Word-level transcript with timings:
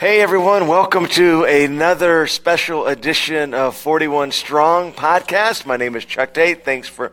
Hey 0.00 0.22
everyone, 0.22 0.66
welcome 0.66 1.06
to 1.08 1.44
another 1.44 2.26
special 2.26 2.86
edition 2.86 3.52
of 3.52 3.76
41 3.76 4.32
Strong 4.32 4.94
podcast. 4.94 5.66
My 5.66 5.76
name 5.76 5.94
is 5.94 6.06
Chuck 6.06 6.32
Tate. 6.32 6.64
Thanks 6.64 6.88
for 6.88 7.12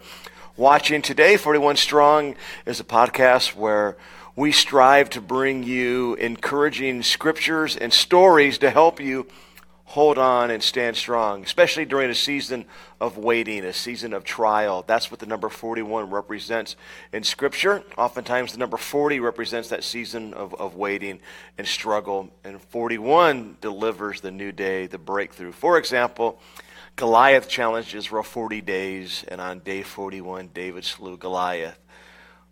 watching 0.56 1.02
today. 1.02 1.36
41 1.36 1.76
Strong 1.76 2.38
is 2.66 2.80
a 2.80 2.86
podcast 2.86 3.56
where 3.56 3.98
we 4.38 4.54
strive 4.54 5.10
to 5.10 5.20
bring 5.20 5.64
you 5.64 6.14
encouraging 6.14 7.04
scriptures 7.04 7.76
and 7.76 7.92
stories 7.92 8.58
to 8.60 8.70
help 8.70 9.02
you 9.02 9.28
hold 9.88 10.18
on 10.18 10.52
and 10.52 10.62
stand 10.62 10.98
strong, 10.98 11.44
especially 11.46 11.86
during 11.86 12.10
a 12.10 12.16
season 12.16 12.66
of 13.00 13.18
waiting, 13.18 13.64
a 13.64 13.72
season 13.72 14.14
of 14.14 14.26
trial. 14.26 14.84
That's 14.86 15.10
what 15.10 15.22
the 15.22 15.26
number 15.26 15.48
41 15.48 16.10
represents 16.10 16.76
in 17.14 17.24
Scripture. 17.24 17.82
Oftentimes, 17.98 18.52
the 18.52 18.58
number 18.58 18.76
40 18.76 19.22
represents 19.22 19.70
that 19.70 19.86
season 19.86 20.34
of, 20.34 20.54
of 20.56 20.76
waiting 20.76 21.22
and 21.58 21.66
struggle, 21.66 22.30
and 22.44 22.62
41 22.62 23.58
delivers 23.62 24.20
the 24.20 24.30
new 24.30 24.52
day, 24.52 24.88
the 24.88 24.98
breakthrough. 24.98 25.54
For 25.54 25.78
example, 25.78 26.38
Goliath 26.98 27.48
challenged 27.48 27.96
Israel 27.96 28.24
40 28.24 28.60
days, 28.60 29.24
and 29.30 29.40
on 29.40 29.60
day 29.60 29.84
41, 29.84 30.50
David 30.54 30.84
slew 30.84 31.16
Goliath. 31.16 31.80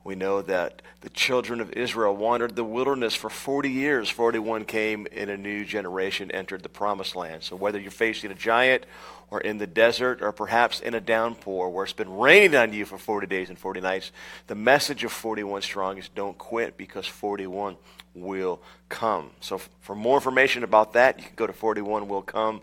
We 0.05 0.15
know 0.15 0.41
that 0.43 0.81
the 1.01 1.09
children 1.09 1.59
of 1.59 1.73
Israel 1.73 2.15
wandered 2.15 2.55
the 2.55 2.63
wilderness 2.63 3.15
for 3.15 3.27
40 3.27 3.71
years. 3.71 4.07
41 4.07 4.65
came 4.65 5.07
in 5.07 5.29
a 5.29 5.37
new 5.37 5.65
generation, 5.65 6.29
entered 6.29 6.61
the 6.61 6.69
promised 6.69 7.15
land. 7.15 7.41
So 7.41 7.55
whether 7.55 7.79
you're 7.79 7.89
facing 7.89 8.29
a 8.29 8.35
giant 8.35 8.85
or 9.31 9.41
in 9.41 9.57
the 9.57 9.65
desert 9.65 10.21
or 10.21 10.31
perhaps 10.31 10.79
in 10.79 10.93
a 10.93 11.01
downpour 11.01 11.71
where 11.71 11.85
it's 11.85 11.93
been 11.93 12.15
raining 12.15 12.55
on 12.55 12.71
you 12.71 12.85
for 12.85 12.99
40 12.99 13.25
days 13.25 13.49
and 13.49 13.57
40 13.57 13.81
nights, 13.81 14.11
the 14.45 14.53
message 14.53 15.03
of 15.03 15.11
41 15.11 15.63
Strong 15.63 15.97
is 15.97 16.07
don't 16.09 16.37
quit 16.37 16.77
because 16.77 17.07
41 17.07 17.75
will 18.13 18.61
come. 18.89 19.31
So 19.41 19.59
for 19.81 19.95
more 19.95 20.17
information 20.17 20.63
about 20.63 20.93
that, 20.93 21.17
you 21.17 21.25
can 21.25 21.33
go 21.35 21.47
to 21.47 21.53
41willcome.com, 21.53 22.61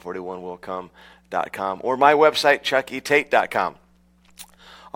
41willcome.com, 0.00 1.80
or 1.82 1.96
my 1.96 2.12
website, 2.12 2.60
chucktate.com. 2.60 3.76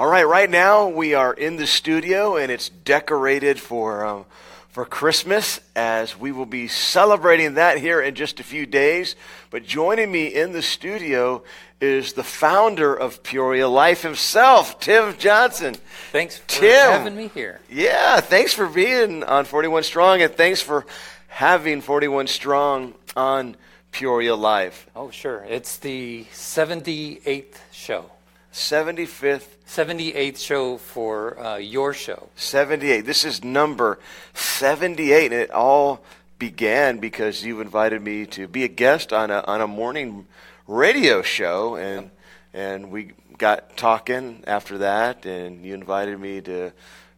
All 0.00 0.06
right, 0.06 0.26
right 0.26 0.48
now 0.48 0.88
we 0.88 1.12
are 1.12 1.34
in 1.34 1.56
the 1.56 1.66
studio 1.66 2.38
and 2.38 2.50
it's 2.50 2.70
decorated 2.70 3.60
for 3.60 4.02
um, 4.02 4.24
for 4.70 4.86
Christmas 4.86 5.60
as 5.76 6.18
we 6.18 6.32
will 6.32 6.46
be 6.46 6.68
celebrating 6.68 7.56
that 7.56 7.76
here 7.76 8.00
in 8.00 8.14
just 8.14 8.40
a 8.40 8.42
few 8.42 8.64
days. 8.64 9.14
But 9.50 9.66
joining 9.66 10.10
me 10.10 10.28
in 10.28 10.52
the 10.52 10.62
studio 10.62 11.44
is 11.82 12.14
the 12.14 12.22
founder 12.22 12.94
of 12.94 13.22
Peoria 13.22 13.68
Life 13.68 14.00
himself, 14.00 14.80
Tim 14.80 15.18
Johnson. 15.18 15.74
Thanks 16.12 16.38
for 16.38 16.48
Tim, 16.48 16.92
having 16.92 17.16
me 17.18 17.28
here. 17.34 17.60
Yeah, 17.68 18.20
thanks 18.20 18.54
for 18.54 18.68
being 18.68 19.22
on 19.22 19.44
41 19.44 19.82
Strong 19.82 20.22
and 20.22 20.34
thanks 20.34 20.62
for 20.62 20.86
having 21.28 21.82
41 21.82 22.26
Strong 22.28 22.94
on 23.14 23.54
Peoria 23.92 24.34
Life. 24.34 24.86
Oh, 24.96 25.10
sure. 25.10 25.44
It's 25.46 25.76
the 25.76 26.24
78th 26.32 27.56
show. 27.70 28.10
75th 28.52 29.46
78th 29.66 30.38
show 30.38 30.76
for 30.78 31.38
uh, 31.38 31.56
your 31.56 31.94
show. 31.94 32.28
78. 32.34 33.02
This 33.02 33.24
is 33.24 33.44
number 33.44 34.00
78, 34.34 35.26
and 35.32 35.40
it 35.42 35.50
all 35.52 36.02
began 36.40 36.98
because 36.98 37.44
you 37.44 37.60
invited 37.60 38.02
me 38.02 38.26
to 38.26 38.48
be 38.48 38.64
a 38.64 38.68
guest 38.68 39.12
on 39.12 39.30
a 39.30 39.44
on 39.46 39.60
a 39.60 39.68
morning 39.68 40.26
radio 40.66 41.22
show, 41.22 41.76
and 41.76 42.10
and 42.52 42.90
we 42.90 43.12
got 43.38 43.76
talking 43.76 44.42
after 44.46 44.78
that, 44.78 45.24
and 45.24 45.64
you 45.64 45.72
invited 45.72 46.18
me 46.18 46.40
to 46.40 46.72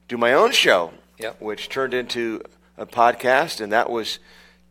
do 0.08 0.19
my 0.19 0.34
own 0.34 0.53
show, 0.53 0.92
yep. 1.19 1.41
which 1.41 1.70
turned 1.70 1.94
into 1.94 2.42
a 2.77 2.84
podcast, 2.84 3.62
and 3.62 3.72
that 3.72 3.88
was 3.88 4.19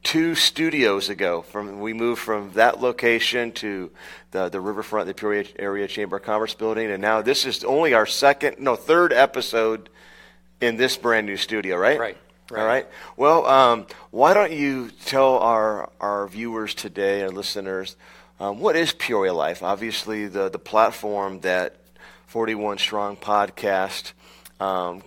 two 0.04 0.36
studios 0.36 1.10
ago. 1.10 1.42
From 1.42 1.80
we 1.80 1.94
moved 1.94 2.22
from 2.22 2.52
that 2.54 2.82
location 2.82 3.52
to 3.54 3.92
the 4.32 4.50
the 4.50 4.60
riverfront, 4.60 5.08
the 5.08 5.14
Peoria 5.14 5.46
Area 5.58 5.88
Chamber 5.88 6.18
of 6.18 6.24
Commerce 6.24 6.54
building, 6.54 6.92
and 6.92 7.02
now 7.02 7.22
this 7.22 7.45
is 7.45 7.64
only 7.64 7.94
our 7.94 8.06
second, 8.06 8.60
no, 8.60 8.76
third 8.76 9.14
episode 9.14 9.90
in 10.60 10.78
this 10.78 10.98
brand 10.98 11.28
new 11.28 11.38
studio, 11.38 11.76
right? 11.76 12.00
Right. 12.00 12.17
Right. 12.50 12.60
All 12.60 12.67
right. 12.67 12.88
Well, 13.16 13.45
um, 13.45 13.88
why 14.10 14.34
don't 14.34 14.52
you 14.52 14.90
tell 15.06 15.38
our 15.38 15.90
our 16.02 16.28
viewers 16.28 16.76
today, 16.76 17.22
our 17.23 17.30
listeners, 17.30 17.95
um, 18.42 18.60
what 18.60 18.76
is 18.76 18.92
Peoria 18.92 19.34
Life? 19.34 19.64
Obviously, 19.64 20.28
the 20.28 20.50
the 20.50 20.60
platform 20.60 21.40
that 21.42 21.78
41 22.28 22.78
Strong 22.78 23.17
Podcast 23.17 24.11
um, 24.60 25.02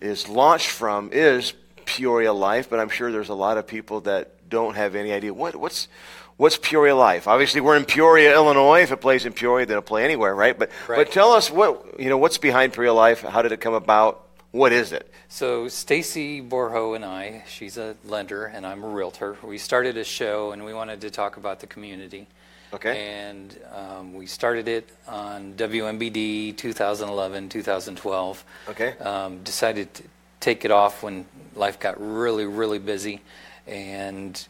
is 0.00 0.28
launched 0.28 0.68
from 0.68 1.10
is 1.12 1.52
Peoria 1.84 2.32
Life, 2.32 2.68
but 2.70 2.78
I'm 2.78 2.88
sure 2.88 3.12
there's 3.12 3.28
a 3.28 3.34
lot 3.34 3.58
of 3.58 3.66
people 3.66 4.00
that 4.02 4.48
don't 4.48 4.74
have 4.74 4.94
any 4.94 5.12
idea 5.12 5.32
what 5.32 5.56
what's 5.56 5.88
what's 6.36 6.56
Peoria 6.56 6.94
Life. 6.94 7.26
Obviously, 7.28 7.60
we're 7.60 7.76
in 7.76 7.84
Peoria, 7.84 8.34
Illinois. 8.34 8.82
If 8.82 8.92
it 8.92 9.00
plays 9.00 9.24
in 9.24 9.32
Peoria, 9.32 9.66
then 9.66 9.74
it'll 9.74 9.82
play 9.82 10.04
anywhere, 10.04 10.34
right? 10.34 10.58
But 10.58 10.70
right. 10.88 10.96
but 10.96 11.12
tell 11.12 11.32
us 11.32 11.50
what 11.50 11.98
you 11.98 12.08
know. 12.08 12.18
What's 12.18 12.38
behind 12.38 12.72
Peoria 12.72 12.92
Life? 12.92 13.22
How 13.22 13.42
did 13.42 13.52
it 13.52 13.60
come 13.60 13.74
about? 13.74 14.26
What 14.50 14.72
is 14.72 14.92
it? 14.92 15.10
So 15.28 15.66
Stacy 15.68 16.42
Borho 16.42 16.94
and 16.94 17.06
I, 17.06 17.42
she's 17.48 17.78
a 17.78 17.96
lender 18.04 18.44
and 18.44 18.66
I'm 18.66 18.84
a 18.84 18.88
realtor. 18.88 19.38
We 19.42 19.56
started 19.56 19.96
a 19.96 20.04
show 20.04 20.52
and 20.52 20.62
we 20.62 20.74
wanted 20.74 21.00
to 21.00 21.10
talk 21.10 21.38
about 21.38 21.60
the 21.60 21.66
community. 21.66 22.26
Okay. 22.74 23.14
And 23.14 23.58
um, 23.74 24.14
we 24.14 24.26
started 24.26 24.68
it 24.68 24.90
on 25.06 25.54
WMBD 25.54 26.56
2011, 26.56 27.48
2012. 27.48 28.44
Okay. 28.68 28.96
Um, 28.98 29.42
decided 29.42 29.92
to 29.94 30.02
take 30.42 30.64
it 30.64 30.70
off 30.70 31.02
when 31.02 31.24
life 31.54 31.80
got 31.80 31.96
really, 31.98 32.44
really 32.44 32.78
busy, 32.78 33.22
and 33.66 34.46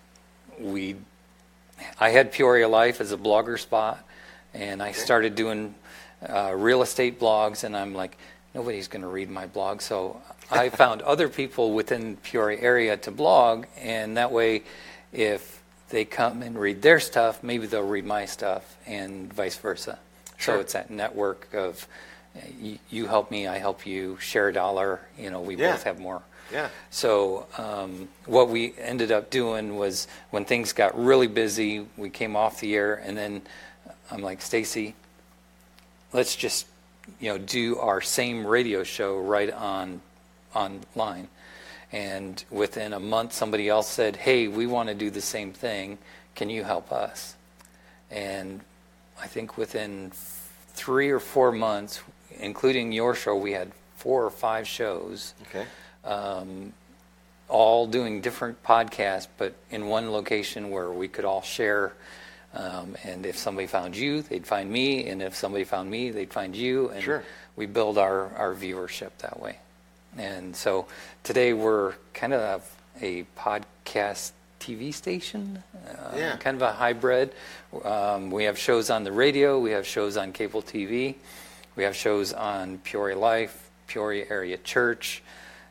we. 0.58 0.96
I 2.00 2.10
had 2.10 2.32
Peoria 2.32 2.68
Life 2.68 3.00
as 3.00 3.12
a 3.12 3.16
blogger 3.16 3.58
spot, 3.58 4.02
and 4.54 4.82
I 4.82 4.92
started 4.92 5.34
doing 5.34 5.74
uh, 6.28 6.52
real 6.56 6.82
estate 6.82 7.20
blogs, 7.20 7.64
and 7.64 7.76
I'm 7.76 7.94
like, 7.94 8.16
nobody's 8.54 8.88
going 8.88 9.02
to 9.02 9.08
read 9.08 9.30
my 9.30 9.46
blog, 9.46 9.80
so 9.80 10.20
I 10.50 10.68
found 10.82 11.02
other 11.02 11.28
people 11.28 11.72
within 11.72 12.16
Peoria 12.16 12.60
area 12.60 12.96
to 12.98 13.10
blog, 13.10 13.66
and 13.76 14.16
that 14.16 14.32
way, 14.32 14.62
if 15.12 15.62
they 15.90 16.04
come 16.04 16.42
and 16.42 16.58
read 16.58 16.82
their 16.82 17.00
stuff, 17.00 17.42
maybe 17.42 17.66
they'll 17.66 17.86
read 17.86 18.06
my 18.06 18.24
stuff, 18.24 18.76
and 18.86 19.32
vice 19.32 19.56
versa. 19.56 19.98
Sure. 20.36 20.56
So 20.56 20.60
it's 20.60 20.72
that 20.72 20.90
network 20.90 21.52
of 21.52 21.86
you, 22.60 22.78
you 22.90 23.06
help 23.06 23.30
me, 23.30 23.46
I 23.46 23.58
help 23.58 23.86
you, 23.86 24.16
share 24.20 24.48
a 24.48 24.52
dollar. 24.52 25.00
You 25.18 25.30
know, 25.30 25.40
we 25.40 25.56
Yeah. 25.56 25.72
both 25.72 25.82
have 25.84 25.98
more. 25.98 26.22
Yeah. 26.52 26.68
So 26.90 27.46
um, 27.56 28.08
what 28.26 28.48
we 28.48 28.74
ended 28.78 29.10
up 29.10 29.30
doing 29.30 29.76
was 29.76 30.06
when 30.30 30.44
things 30.44 30.72
got 30.72 30.98
really 30.98 31.26
busy, 31.26 31.86
we 31.96 32.10
came 32.10 32.36
off 32.36 32.60
the 32.60 32.74
air, 32.74 32.94
and 32.94 33.16
then 33.16 33.42
I'm 34.10 34.20
like, 34.22 34.42
Stacy, 34.42 34.94
let's 36.12 36.36
just 36.36 36.66
you 37.20 37.30
know 37.30 37.38
do 37.38 37.78
our 37.78 38.00
same 38.00 38.46
radio 38.46 38.84
show 38.84 39.18
right 39.18 39.50
on 39.50 40.02
online. 40.54 41.28
And 41.90 42.42
within 42.50 42.92
a 42.92 43.00
month, 43.00 43.32
somebody 43.32 43.68
else 43.68 43.88
said, 43.88 44.16
"Hey, 44.16 44.48
we 44.48 44.66
want 44.66 44.88
to 44.88 44.94
do 44.94 45.10
the 45.10 45.20
same 45.22 45.52
thing. 45.52 45.98
Can 46.34 46.50
you 46.50 46.64
help 46.64 46.92
us?" 46.92 47.34
And 48.10 48.60
I 49.20 49.26
think 49.26 49.56
within 49.56 50.12
three 50.74 51.10
or 51.10 51.20
four 51.20 51.52
months, 51.52 52.00
including 52.40 52.92
your 52.92 53.14
show, 53.14 53.36
we 53.36 53.52
had 53.52 53.70
four 53.96 54.24
or 54.24 54.30
five 54.30 54.66
shows 54.66 55.34
Okay. 55.48 55.66
um, 56.04 56.72
all 57.48 57.86
doing 57.86 58.20
different 58.20 58.62
podcasts, 58.62 59.28
but 59.36 59.54
in 59.70 59.86
one 59.86 60.10
location 60.10 60.70
where 60.70 60.90
we 60.90 61.08
could 61.08 61.24
all 61.24 61.42
share. 61.42 61.92
Um, 62.54 62.96
and 63.04 63.24
if 63.24 63.38
somebody 63.38 63.66
found 63.66 63.96
you, 63.96 64.22
they'd 64.22 64.46
find 64.46 64.70
me, 64.70 65.08
and 65.08 65.22
if 65.22 65.34
somebody 65.34 65.64
found 65.64 65.90
me, 65.90 66.10
they'd 66.10 66.32
find 66.32 66.54
you, 66.54 66.90
and 66.90 67.02
Sure. 67.02 67.24
we 67.56 67.66
build 67.66 67.96
our, 67.98 68.34
our 68.36 68.54
viewership 68.54 69.10
that 69.18 69.40
way. 69.40 69.56
And 70.18 70.54
so 70.54 70.86
today 71.24 71.52
we're 71.54 71.94
kind 72.12 72.34
of 72.34 72.70
a 73.00 73.24
podcast 73.38 74.32
TV 74.60 74.92
station, 74.92 75.62
uh, 75.88 76.14
Yeah. 76.16 76.36
kind 76.36 76.56
of 76.56 76.62
a 76.62 76.72
hybrid. 76.72 77.32
Um, 77.84 78.30
we 78.30 78.44
have 78.44 78.58
shows 78.58 78.90
on 78.90 79.04
the 79.04 79.12
radio, 79.12 79.58
we 79.58 79.70
have 79.70 79.86
shows 79.86 80.16
on 80.18 80.32
cable 80.32 80.60
TV, 80.62 81.14
we 81.76 81.84
have 81.84 81.96
shows 81.96 82.32
on 82.32 82.78
Peoria 82.78 83.18
Life, 83.18 83.70
Peoria 83.86 84.26
Area 84.28 84.58
Church, 84.58 85.22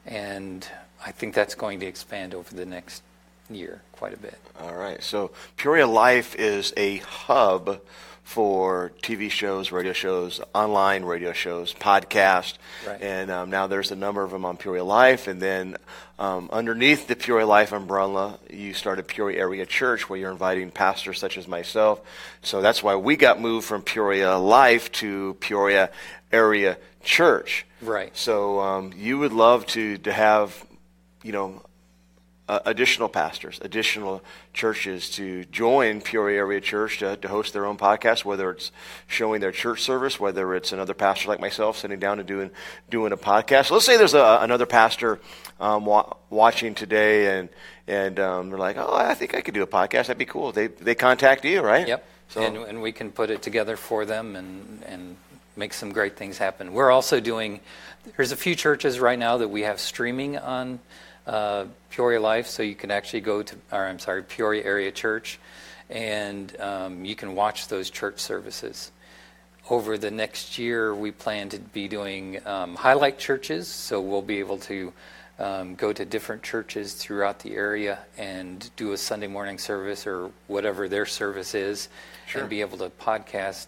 and 0.05 0.67
I 1.05 1.11
think 1.11 1.33
that's 1.33 1.55
going 1.55 1.79
to 1.81 1.85
expand 1.85 2.33
over 2.33 2.53
the 2.55 2.65
next 2.65 3.03
year 3.49 3.81
quite 3.91 4.13
a 4.13 4.17
bit. 4.17 4.39
All 4.59 4.75
right. 4.75 5.01
So 5.03 5.31
Peoria 5.57 5.87
Life 5.87 6.35
is 6.35 6.73
a 6.77 6.97
hub 6.97 7.81
for 8.23 8.91
TV 9.01 9.29
shows, 9.29 9.71
radio 9.71 9.93
shows, 9.93 10.39
online 10.53 11.03
radio 11.03 11.33
shows, 11.33 11.73
podcast, 11.73 12.53
Right. 12.87 13.01
and 13.01 13.29
um, 13.29 13.49
now 13.49 13.67
there's 13.67 13.91
a 13.91 13.95
number 13.95 14.23
of 14.23 14.31
them 14.31 14.45
on 14.45 14.55
Peoria 14.57 14.83
Life. 14.83 15.27
And 15.27 15.41
then 15.41 15.75
um, 16.17 16.49
underneath 16.51 17.07
the 17.07 17.15
Peoria 17.15 17.45
Life 17.45 17.71
umbrella, 17.73 18.39
you 18.49 18.73
started 18.73 19.07
Peoria 19.07 19.39
Area 19.39 19.65
Church, 19.65 20.09
where 20.09 20.17
you're 20.19 20.31
inviting 20.31 20.71
pastors 20.71 21.19
such 21.19 21.37
as 21.37 21.47
myself. 21.47 21.99
So 22.41 22.61
that's 22.61 22.81
why 22.81 22.95
we 22.95 23.15
got 23.17 23.41
moved 23.41 23.67
from 23.67 23.81
Peoria 23.81 24.37
Life 24.37 24.91
to 24.93 25.35
Peoria 25.41 25.89
Area 26.31 26.77
Church. 27.03 27.65
Right. 27.81 28.15
So 28.15 28.59
um, 28.59 28.93
you 28.95 29.17
would 29.19 29.33
love 29.33 29.65
to 29.67 29.97
to 29.99 30.13
have, 30.13 30.63
you 31.23 31.31
know, 31.31 31.63
uh, 32.51 32.59
additional 32.65 33.07
pastors, 33.07 33.59
additional 33.61 34.21
churches 34.51 35.09
to 35.09 35.45
join 35.45 36.01
Peoria 36.01 36.39
Area 36.39 36.59
Church 36.59 36.97
to, 36.97 37.15
to 37.15 37.29
host 37.29 37.53
their 37.53 37.65
own 37.65 37.77
podcast, 37.77 38.25
whether 38.25 38.51
it's 38.51 38.73
showing 39.07 39.39
their 39.39 39.53
church 39.53 39.81
service, 39.81 40.19
whether 40.19 40.53
it's 40.53 40.73
another 40.73 40.93
pastor 40.93 41.29
like 41.29 41.39
myself 41.39 41.77
sitting 41.77 41.97
down 41.97 42.19
and 42.19 42.27
doing 42.27 42.51
doing 42.89 43.13
a 43.13 43.17
podcast. 43.17 43.67
So 43.67 43.75
let's 43.75 43.85
say 43.85 43.95
there's 43.95 44.15
a, 44.15 44.39
another 44.41 44.65
pastor 44.65 45.21
um, 45.61 45.85
wa- 45.85 46.13
watching 46.29 46.75
today, 46.75 47.39
and 47.39 47.47
and 47.87 48.19
um, 48.19 48.49
they're 48.49 48.59
like, 48.59 48.75
"Oh, 48.75 48.93
I 48.93 49.13
think 49.13 49.33
I 49.33 49.39
could 49.39 49.53
do 49.53 49.63
a 49.63 49.67
podcast. 49.67 50.07
That'd 50.07 50.17
be 50.17 50.25
cool." 50.25 50.51
They 50.51 50.67
they 50.67 50.93
contact 50.93 51.45
you, 51.45 51.61
right? 51.61 51.87
Yep. 51.87 52.05
So 52.27 52.41
and, 52.41 52.57
and 52.57 52.81
we 52.81 52.91
can 52.91 53.13
put 53.13 53.29
it 53.29 53.41
together 53.41 53.77
for 53.77 54.03
them 54.03 54.35
and, 54.35 54.83
and 54.85 55.15
make 55.55 55.71
some 55.73 55.93
great 55.93 56.17
things 56.17 56.37
happen. 56.37 56.73
We're 56.73 56.91
also 56.91 57.21
doing, 57.21 57.61
there's 58.17 58.31
a 58.31 58.37
few 58.37 58.55
churches 58.55 58.99
right 58.99 59.19
now 59.19 59.37
that 59.37 59.49
we 59.49 59.61
have 59.61 59.79
streaming 59.79 60.37
on 60.37 60.79
uh, 61.27 61.65
Peoria 61.89 62.19
Life, 62.19 62.47
so 62.47 62.63
you 62.63 62.75
can 62.75 62.91
actually 62.91 63.21
go 63.21 63.43
to, 63.43 63.55
or 63.71 63.85
I'm 63.85 63.99
sorry, 63.99 64.23
Peoria 64.23 64.63
Area 64.63 64.91
Church, 64.91 65.39
and 65.89 66.59
um, 66.59 67.05
you 67.05 67.15
can 67.15 67.35
watch 67.35 67.67
those 67.67 67.89
church 67.89 68.19
services. 68.19 68.91
Over 69.69 69.97
the 69.97 70.11
next 70.11 70.57
year, 70.57 70.93
we 70.95 71.11
plan 71.11 71.49
to 71.49 71.59
be 71.59 71.87
doing 71.87 72.45
um, 72.47 72.75
highlight 72.75 73.19
churches, 73.19 73.67
so 73.67 74.01
we'll 74.01 74.21
be 74.21 74.39
able 74.39 74.57
to 74.59 74.91
um, 75.39 75.75
go 75.75 75.93
to 75.93 76.03
different 76.05 76.43
churches 76.43 76.93
throughout 76.93 77.39
the 77.39 77.55
area 77.55 77.99
and 78.17 78.69
do 78.75 78.91
a 78.91 78.97
Sunday 78.97 79.27
morning 79.27 79.57
service 79.57 80.05
or 80.05 80.31
whatever 80.47 80.87
their 80.89 81.05
service 81.05 81.53
is, 81.55 81.89
Sure. 82.27 82.41
and 82.41 82.49
be 82.49 82.61
able 82.61 82.77
to 82.79 82.89
podcast 82.89 83.67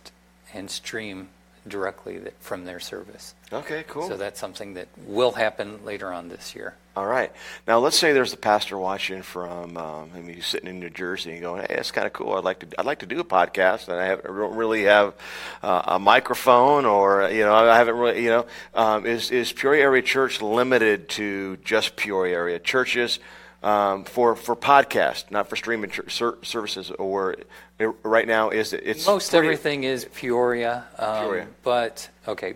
and 0.54 0.70
stream 0.70 1.30
directly 1.68 2.20
from 2.40 2.66
their 2.66 2.80
service. 2.80 3.34
okay, 3.52 3.84
cool. 3.88 4.08
So 4.08 4.18
that's 4.18 4.40
something 4.40 4.74
that 4.74 4.88
will 5.06 5.32
happen 5.32 5.84
later 5.86 6.12
on 6.12 6.28
this 6.30 6.56
year. 6.56 6.76
All 6.96 7.08
right. 7.08 7.32
Now, 7.68 7.80
let's 7.80 7.98
say 7.98 8.14
there's 8.14 8.34
a 8.34 8.38
pastor 8.38 8.78
watching 8.78 9.24
from, 9.24 9.78
um, 9.78 10.12
I 10.16 10.20
mean, 10.20 10.36
he's 10.36 10.46
sitting 10.46 10.70
in 10.70 10.80
New 10.80 10.92
Jersey 10.92 11.32
and 11.32 11.42
going, 11.42 11.62
"Hey, 11.62 11.74
that's 11.76 11.90
kind 11.90 12.06
of 12.06 12.14
cool. 12.14 12.34
I'd 12.34 12.44
like 12.44 12.60
to, 12.60 12.68
I'd 12.80 12.86
like 12.86 13.00
to 13.00 13.08
do 13.08 13.20
a 13.20 13.24
podcast, 13.24 13.88
and 13.88 14.00
I, 14.00 14.06
have, 14.06 14.20
I 14.20 14.28
don't 14.28 14.56
really 14.56 14.84
have 14.84 15.16
uh, 15.64 15.82
a 15.86 15.98
microphone, 16.00 16.86
or 16.86 17.28
you 17.32 17.44
know, 17.46 17.54
I 17.56 17.78
haven't 17.78 17.96
really, 17.98 18.24
you 18.24 18.30
know, 18.30 18.46
um, 18.76 19.08
is 19.08 19.32
is 19.32 19.52
Peoria 19.52 19.82
Area 19.84 20.04
Church 20.04 20.40
limited 20.40 21.10
to 21.10 21.58
just 21.58 21.96
Peoria 21.96 22.36
area 22.36 22.60
churches 22.60 23.18
um, 23.64 24.04
for 24.04 24.36
for 24.36 24.56
podcast, 24.56 25.32
not 25.32 25.50
for 25.50 25.56
streaming 25.56 25.90
ch- 25.90 26.14
ser- 26.14 26.38
services, 26.44 26.92
or 26.92 27.38
uh, 27.80 27.88
right 28.04 28.28
now 28.28 28.50
is 28.52 28.72
it? 28.74 28.84
It's 28.86 29.08
Most 29.08 29.32
pretty- 29.32 29.48
everything 29.48 29.84
is 29.84 30.06
Peoria. 30.14 30.86
Um, 31.00 31.24
Peoria. 31.24 31.48
But, 31.64 32.08
okay, 32.28 32.54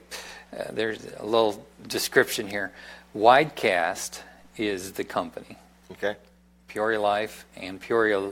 uh, 0.55 0.65
there's 0.73 0.99
a 1.17 1.25
little 1.25 1.65
description 1.87 2.47
here. 2.47 2.71
Widecast 3.15 4.21
is 4.57 4.93
the 4.93 5.03
company. 5.03 5.57
Okay. 5.91 6.15
Peoria 6.67 6.99
Life 6.99 7.45
and 7.55 7.79
Peoria 7.79 8.31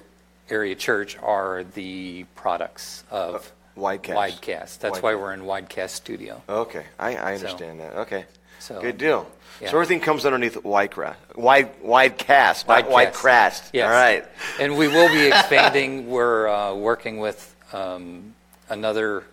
Area 0.49 0.75
Church 0.75 1.17
are 1.17 1.63
the 1.63 2.25
products 2.35 3.03
of 3.09 3.51
Widecast. 3.77 4.15
Widecast. 4.15 4.79
That's 4.79 5.01
why 5.01 5.15
we're 5.15 5.33
in 5.33 5.41
Widecast 5.41 5.89
Studio. 5.89 6.41
Okay, 6.47 6.85
I, 6.99 7.17
I 7.17 7.37
So- 7.37 7.47
understand 7.47 7.79
that. 7.79 7.95
Okay, 7.97 8.25
So- 8.59 8.79
good 8.81 8.97
deal. 8.97 9.29
yeah. 9.59 9.69
So 9.69 9.77
everything 9.77 9.99
comes 10.01 10.25
underneath 10.25 10.55
Widecast, 10.55 11.15
wide 11.35 11.69
wide 11.81 12.17
cast, 12.17 12.67
not 12.67 12.85
Widecast. 12.85 13.13
Widecast. 13.13 13.69
Yes. 13.73 13.85
All 13.85 13.91
right. 13.91 14.25
And 14.59 14.77
we 14.77 14.87
will 14.87 15.09
be 15.09 15.27
expanding. 15.27 16.09
We're 16.15 16.47
uh, 16.47 16.73
working 16.75 17.19
with 17.19 17.55
um, 17.73 18.35
another, 18.69 19.23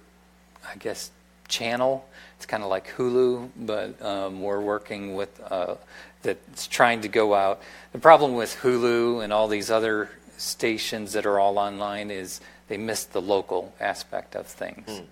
I 0.67 0.77
guess, 0.77 1.11
channel. 1.53 2.09
It's 2.37 2.47
kind 2.47 2.63
of 2.63 2.71
like 2.71 2.89
Hulu, 2.97 3.51
but 3.57 4.03
um, 4.03 4.43
we're 4.43 4.61
working 4.61 5.15
with 5.15 5.41
uh, 5.49 5.77
that's 6.23 6.67
trying 6.67 7.03
to 7.03 7.09
go 7.09 7.35
out. 7.35 7.61
The 7.93 7.99
problem 7.99 8.35
with 8.35 8.57
Hulu 8.63 9.23
and 9.23 9.33
all 9.33 9.49
these 9.49 9.71
other 9.71 10.09
stations 10.39 11.13
that 11.13 11.27
are 11.27 11.39
all 11.39 11.59
online 11.59 12.11
is 12.11 12.41
they 12.69 12.79
miss 12.79 13.05
the 13.05 13.21
local 13.21 13.75
aspect 13.79 14.35
of 14.35 14.47
things. 14.47 14.89
Hmm. 14.89 15.05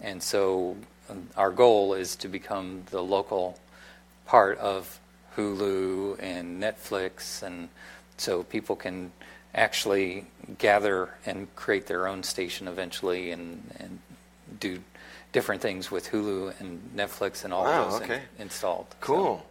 And 0.00 0.22
so 0.22 0.76
um, 1.10 1.28
our 1.36 1.50
goal 1.50 1.94
is 1.94 2.16
to 2.16 2.28
become 2.28 2.84
the 2.90 3.02
local 3.02 3.58
part 4.24 4.56
of 4.58 5.00
Hulu 5.36 6.22
and 6.22 6.62
Netflix, 6.62 7.42
and 7.42 7.68
so 8.16 8.44
people 8.44 8.76
can 8.76 9.10
actually 9.54 10.26
gather 10.58 11.10
and 11.26 11.54
create 11.56 11.86
their 11.86 12.06
own 12.06 12.22
station 12.22 12.68
eventually 12.68 13.30
and, 13.30 13.62
and 13.78 13.98
do 14.60 14.78
different 15.32 15.60
things 15.62 15.90
with 15.90 16.08
Hulu 16.10 16.58
and 16.60 16.90
Netflix 16.96 17.44
and 17.44 17.52
all 17.52 17.64
Wow, 17.64 17.84
of 17.84 17.90
those 17.92 18.00
in- 18.02 18.10
okay. 18.10 18.22
installed. 18.38 18.86
So, 18.90 18.96
Cool. 19.00 19.46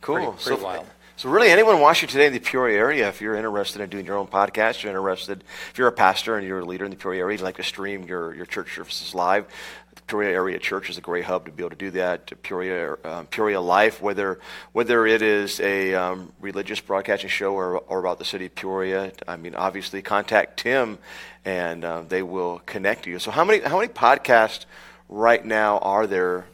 Cool. 0.00 0.16
Pretty- 0.16 0.32
pretty 0.44 0.60
so, 0.60 0.64
wild. 0.66 0.86
so 1.16 1.28
really, 1.28 1.48
anyone 1.50 1.80
watching 1.80 2.08
today 2.08 2.26
in 2.26 2.32
the 2.32 2.38
Peoria 2.40 2.78
area, 2.78 3.08
if 3.08 3.20
you're 3.20 3.36
interested 3.36 3.80
in 3.80 3.88
doing 3.88 4.04
your 4.04 4.16
own 4.18 4.26
podcast, 4.26 4.82
you're 4.82 4.90
interested, 4.90 5.44
if 5.70 5.78
you're 5.78 5.88
a 5.88 5.92
pastor 5.92 6.36
and 6.36 6.46
you're 6.46 6.58
a 6.60 6.64
leader 6.64 6.84
in 6.84 6.90
the 6.90 6.96
Peoria 6.96 7.20
area, 7.22 7.38
you'd 7.38 7.44
like 7.44 7.56
to 7.56 7.62
stream 7.62 8.02
your, 8.04 8.34
your 8.34 8.46
church 8.46 8.74
services 8.74 9.14
live, 9.14 9.46
the 9.94 10.02
Peoria 10.02 10.30
Area 10.34 10.58
Church 10.58 10.88
is 10.90 10.98
a 10.98 11.00
great 11.02 11.24
hub 11.24 11.44
to 11.46 11.52
be 11.52 11.62
able 11.62 11.70
to 11.70 11.76
do 11.76 11.90
that. 11.92 12.42
Peoria, 12.42 12.96
um, 13.04 13.26
Peoria 13.26 13.60
Life, 13.60 14.00
whether 14.02 14.40
whether 14.72 15.06
it 15.06 15.22
is 15.22 15.60
a 15.60 15.94
um, 15.94 16.32
religious 16.40 16.80
broadcasting 16.80 17.28
show 17.30 17.52
or, 17.54 17.78
or 17.78 18.00
about 18.00 18.18
the 18.18 18.24
city 18.24 18.46
of 18.46 18.54
Peoria, 18.54 19.12
I 19.28 19.36
mean, 19.36 19.54
obviously 19.54 20.00
contact 20.02 20.60
Tim, 20.60 20.98
and 21.44 21.84
uh, 21.84 22.02
they 22.08 22.22
will 22.22 22.60
connect 22.66 23.06
you. 23.06 23.18
So, 23.18 23.30
how 23.30 23.44
many 23.44 23.60
how 23.60 23.78
many 23.78 23.92
podcasts 23.92 24.64
right 25.12 25.44
now 25.44 25.78
are 25.78 26.06
there 26.06 26.46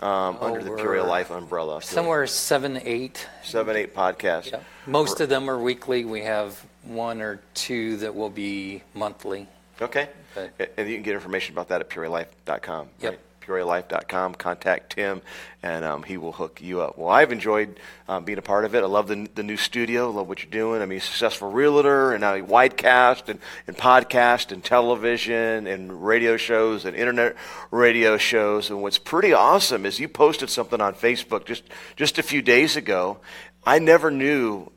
um, 0.00 0.36
under 0.40 0.62
the 0.62 0.70
Over 0.70 1.02
Life 1.02 1.30
umbrella? 1.30 1.82
Somewhere 1.82 2.26
seven, 2.26 2.80
eight. 2.84 3.26
seven, 3.42 3.76
eight 3.76 3.94
podcasts. 3.94 4.50
Yeah. 4.50 4.60
Most 4.86 5.20
of 5.20 5.28
them 5.28 5.48
are 5.48 5.58
weekly. 5.58 6.04
We 6.04 6.22
have 6.22 6.64
one 6.84 7.20
or 7.22 7.40
two 7.54 7.96
that 7.98 8.14
will 8.14 8.30
be 8.30 8.82
monthly. 8.94 9.48
Okay. 9.80 10.08
But- 10.34 10.72
and 10.76 10.88
you 10.88 10.96
can 10.96 11.02
get 11.02 11.14
information 11.14 11.54
about 11.54 11.68
that 11.68 11.80
at 11.80 11.90
PeoriaLife.com. 11.90 12.88
Yep. 13.00 13.10
Right? 13.10 13.20
PeoriaLife.com. 13.46 14.34
Contact 14.34 14.92
Tim, 14.92 15.22
and 15.62 15.84
um, 15.84 16.02
he 16.02 16.16
will 16.16 16.32
hook 16.32 16.60
you 16.62 16.80
up. 16.80 16.98
Well, 16.98 17.08
I've 17.08 17.32
enjoyed 17.32 17.78
um, 18.08 18.24
being 18.24 18.38
a 18.38 18.42
part 18.42 18.64
of 18.64 18.74
it. 18.74 18.82
I 18.82 18.86
love 18.86 19.08
the, 19.08 19.28
the 19.34 19.42
new 19.42 19.56
studio. 19.56 20.10
Love 20.10 20.28
what 20.28 20.42
you're 20.42 20.50
doing. 20.50 20.82
I 20.82 20.86
mean, 20.86 21.00
successful 21.00 21.50
realtor, 21.50 22.12
and 22.12 22.20
now 22.20 22.34
widecast, 22.36 23.28
and, 23.28 23.38
and 23.66 23.76
podcast, 23.76 24.52
and 24.52 24.62
television, 24.62 25.66
and 25.66 26.04
radio 26.04 26.36
shows, 26.36 26.84
and 26.84 26.96
internet 26.96 27.36
radio 27.70 28.16
shows. 28.16 28.70
And 28.70 28.82
what's 28.82 28.98
pretty 28.98 29.32
awesome 29.32 29.86
is 29.86 30.00
you 30.00 30.08
posted 30.08 30.50
something 30.50 30.80
on 30.80 30.94
Facebook 30.94 31.44
just 31.44 31.64
just 31.96 32.18
a 32.18 32.22
few 32.22 32.42
days 32.42 32.76
ago. 32.76 33.18
I 33.64 33.78
never 33.78 34.10
knew 34.10 34.70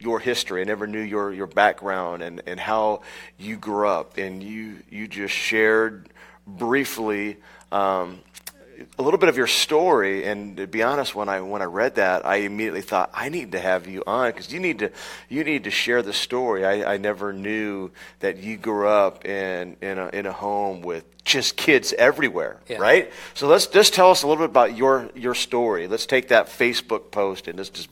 your 0.00 0.20
history. 0.20 0.60
I 0.60 0.64
never 0.64 0.86
knew 0.86 1.00
your, 1.00 1.32
your 1.32 1.46
background 1.46 2.22
and, 2.22 2.42
and 2.46 2.60
how 2.60 3.02
you 3.36 3.56
grew 3.56 3.88
up. 3.88 4.16
And 4.16 4.42
you, 4.42 4.76
you 4.90 5.08
just 5.08 5.34
shared 5.34 6.08
briefly 6.48 7.36
um, 7.70 8.20
a 8.98 9.02
little 9.02 9.18
bit 9.18 9.28
of 9.28 9.36
your 9.36 9.46
story. 9.46 10.24
And 10.24 10.56
to 10.56 10.66
be 10.66 10.82
honest, 10.82 11.14
when 11.14 11.28
I, 11.28 11.40
when 11.40 11.62
I 11.62 11.66
read 11.66 11.96
that, 11.96 12.24
I 12.24 12.36
immediately 12.36 12.80
thought, 12.82 13.10
I 13.12 13.28
need 13.28 13.52
to 13.52 13.58
have 13.58 13.86
you 13.88 14.02
on 14.06 14.30
because 14.30 14.52
you, 14.52 14.60
need 14.60 14.78
to 14.80 14.90
you 15.28 15.44
need 15.44 15.64
to 15.64 15.70
share 15.70 16.02
the 16.02 16.12
story. 16.12 16.64
I, 16.64 16.94
I 16.94 16.96
never 16.96 17.32
knew 17.32 17.90
that 18.20 18.38
you 18.38 18.56
grew 18.56 18.88
up 18.88 19.24
in, 19.24 19.76
in, 19.80 19.98
a, 19.98 20.08
in 20.08 20.26
a 20.26 20.32
home 20.32 20.82
with 20.82 21.04
just 21.24 21.56
kids 21.56 21.92
everywhere, 21.92 22.58
Yeah. 22.68 22.78
right? 22.78 23.12
So 23.34 23.48
let's 23.48 23.66
just 23.66 23.94
tell 23.94 24.10
us 24.10 24.22
a 24.22 24.26
little 24.26 24.42
bit 24.44 24.50
about 24.50 24.76
your, 24.76 25.10
your 25.14 25.34
story. 25.34 25.86
Let's 25.86 26.06
take 26.06 26.28
that 26.28 26.46
Facebook 26.46 27.10
post 27.10 27.48
and 27.48 27.58
let's 27.58 27.70
just 27.70 27.90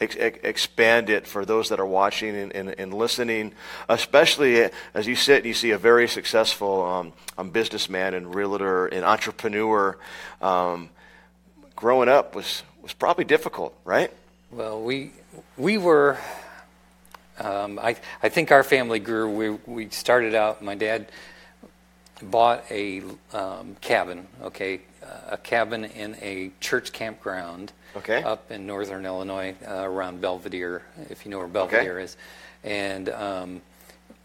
ex- 0.00 0.16
ex- 0.18 0.38
expand 0.42 1.10
it 1.10 1.26
for 1.26 1.44
those 1.44 1.68
that 1.68 1.80
are 1.80 1.86
watching 1.86 2.36
and, 2.36 2.52
and, 2.52 2.74
and 2.78 2.94
listening, 2.94 3.52
especially 3.88 4.70
as 4.94 5.06
you 5.06 5.16
sit 5.16 5.38
and 5.38 5.46
you 5.46 5.54
see 5.54 5.70
a 5.70 5.78
very 5.78 6.08
successful 6.08 6.84
um, 6.84 7.12
um, 7.38 7.50
businessman 7.50 8.14
and 8.14 8.34
realtor 8.34 8.86
and 8.86 9.04
entrepreneur. 9.04 9.96
Um, 10.40 10.90
growing 11.74 12.08
up 12.08 12.34
was, 12.34 12.62
was 12.82 12.92
probably 12.92 13.24
difficult, 13.24 13.74
right? 13.84 14.12
Well, 14.50 14.80
we 14.80 15.12
we 15.56 15.76
were. 15.76 16.18
Um, 17.38 17.78
I 17.78 17.96
I 18.22 18.28
think 18.28 18.52
our 18.52 18.62
family 18.62 19.00
grew. 19.00 19.30
We 19.30 19.50
we 19.66 19.90
started 19.90 20.34
out. 20.34 20.62
My 20.62 20.76
dad 20.76 21.10
bought 22.22 22.64
a 22.70 23.02
um, 23.32 23.76
cabin. 23.80 24.28
Okay, 24.42 24.80
a 25.28 25.36
cabin 25.36 25.84
in 25.84 26.16
a 26.22 26.52
church 26.60 26.92
campground. 26.92 27.72
Okay. 27.96 28.22
Up 28.22 28.50
in 28.50 28.66
northern 28.66 29.06
Illinois, 29.06 29.54
uh, 29.66 29.88
around 29.88 30.20
Belvidere, 30.20 30.82
if 31.10 31.24
you 31.24 31.30
know 31.30 31.38
where 31.38 31.48
Belvidere 31.48 32.02
is. 32.02 32.16
And 32.62 33.08
um, 33.08 33.62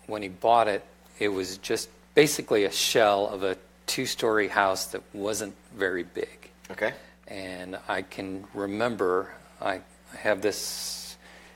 when 0.07 0.21
he 0.21 0.27
bought 0.27 0.67
it, 0.67 0.83
it 1.19 1.29
was 1.29 1.57
just 1.57 1.89
basically 2.15 2.65
a 2.65 2.71
shell 2.71 3.27
of 3.27 3.43
a 3.43 3.57
two-story 3.87 4.47
house 4.49 4.87
that 4.87 5.01
wasn't 5.13 5.53
very 5.75 6.03
big 6.03 6.49
Okay. 6.69 6.93
and 7.27 7.77
I 7.87 8.01
can 8.03 8.45
remember 8.53 9.31
I 9.61 9.81
I 10.13 10.17
have 10.17 10.41
this 10.41 11.15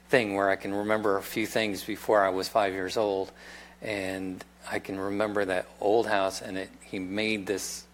thing 0.10 0.36
where 0.36 0.50
I 0.50 0.55
can 0.55 0.74
remember 0.74 1.17
a 1.17 1.22
few 1.24 1.45
things 1.45 1.84
before 1.84 2.24
I 2.24 2.29
was 2.29 2.48
five 2.48 2.74
years 2.74 2.95
old, 2.98 3.31
and 3.81 4.43
I 4.72 4.79
can 4.79 4.98
remember 5.00 5.43
that 5.45 5.65
old 5.81 6.07
house, 6.07 6.41
and 6.41 6.57
it 6.57 6.69
he 6.81 7.00
made 7.00 7.45
this 7.48 7.86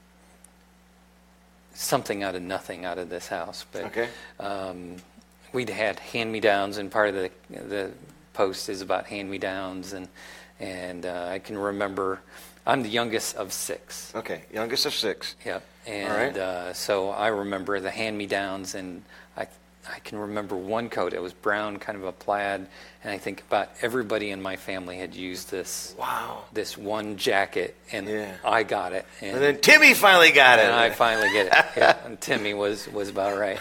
something 1.82 2.24
out 2.24 2.36
of 2.36 2.42
nothing 2.42 2.86
out 2.86 2.98
of 2.98 3.10
this 3.10 3.28
house. 3.28 3.66
But 3.72 3.86
Okay. 3.86 4.10
um, 4.40 4.98
we'd 5.52 5.70
had 5.70 6.00
hand-me-downs, 6.00 6.78
and 6.78 6.92
part 6.92 7.10
of 7.10 7.16
the 7.16 7.32
the 7.50 7.92
post 8.34 8.70
is 8.70 8.82
about 8.82 9.06
hand-me-downs, 9.08 9.94
and 9.94 10.08
and 10.60 11.06
uh, 11.06 11.30
I 11.32 11.40
can 11.40 11.58
remember 11.58 12.22
I'm 12.66 12.84
the 12.84 12.90
youngest 12.90 13.36
of 13.36 13.52
six. 13.52 14.14
Okay, 14.16 14.44
youngest 14.54 14.86
of 14.86 14.94
six. 14.94 15.36
Yep. 15.46 15.64
And 15.88 16.14
right. 16.14 16.38
uh, 16.38 16.74
so 16.74 17.10
I 17.10 17.28
remember 17.30 17.80
the 17.80 17.90
hand-me-downs, 17.90 18.76
and 18.76 19.04
I 19.90 20.00
can 20.00 20.20
remember 20.20 20.56
one 20.56 20.90
coat. 20.90 21.14
It 21.14 21.22
was 21.22 21.34
brown, 21.34 21.78
kind 21.80 21.98
of 21.98 22.04
a 22.04 22.12
plaid, 22.12 22.68
and 23.04 23.12
I 23.12 23.18
think 23.18 23.42
about 23.42 23.70
everybody 23.82 24.30
in 24.30 24.40
my 24.42 24.56
family 24.56 24.98
had 24.98 25.16
used 25.16 25.50
this 25.50 25.96
Wow. 25.98 26.44
this 26.54 26.78
one 26.78 27.18
jacket, 27.18 27.76
and 27.92 28.08
Yeah. 28.08 28.36
I 28.46 28.62
got 28.64 28.94
it. 28.94 29.06
And 29.22 29.38
then 29.42 29.60
Timmy 29.60 29.94
finally 29.96 30.32
got 30.32 30.60
it. 30.60 30.66
and 30.66 30.74
I 30.76 30.92
finally 30.92 31.32
get 31.32 31.48
it. 31.48 31.66
Yeah, 31.78 31.98
and 32.06 32.22
Timmy 32.22 32.54
was 32.54 32.88
was 32.90 33.10
about 33.10 33.38
right. 33.40 33.60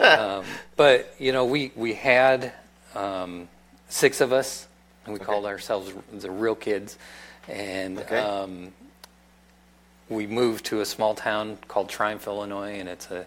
Um, 0.00 0.44
but 0.76 1.14
you 1.18 1.32
know, 1.32 1.44
we 1.44 1.70
we 1.76 1.92
had 1.94 2.52
um, 2.94 3.48
six 3.88 4.22
of 4.22 4.32
us, 4.32 4.66
and 5.04 5.12
we 5.12 5.20
called 5.20 5.44
ourselves 5.44 5.92
the 6.12 6.30
real 6.30 6.54
kids, 6.54 6.96
and 7.46 7.98
Okay. 7.98 8.18
um, 8.18 8.72
we 10.08 10.26
moved 10.26 10.64
to 10.66 10.80
a 10.80 10.86
small 10.86 11.14
town 11.14 11.58
called 11.68 11.90
Triumph, 11.90 12.26
Illinois, 12.26 12.78
and 12.78 12.88
it's 12.88 13.10
a 13.10 13.26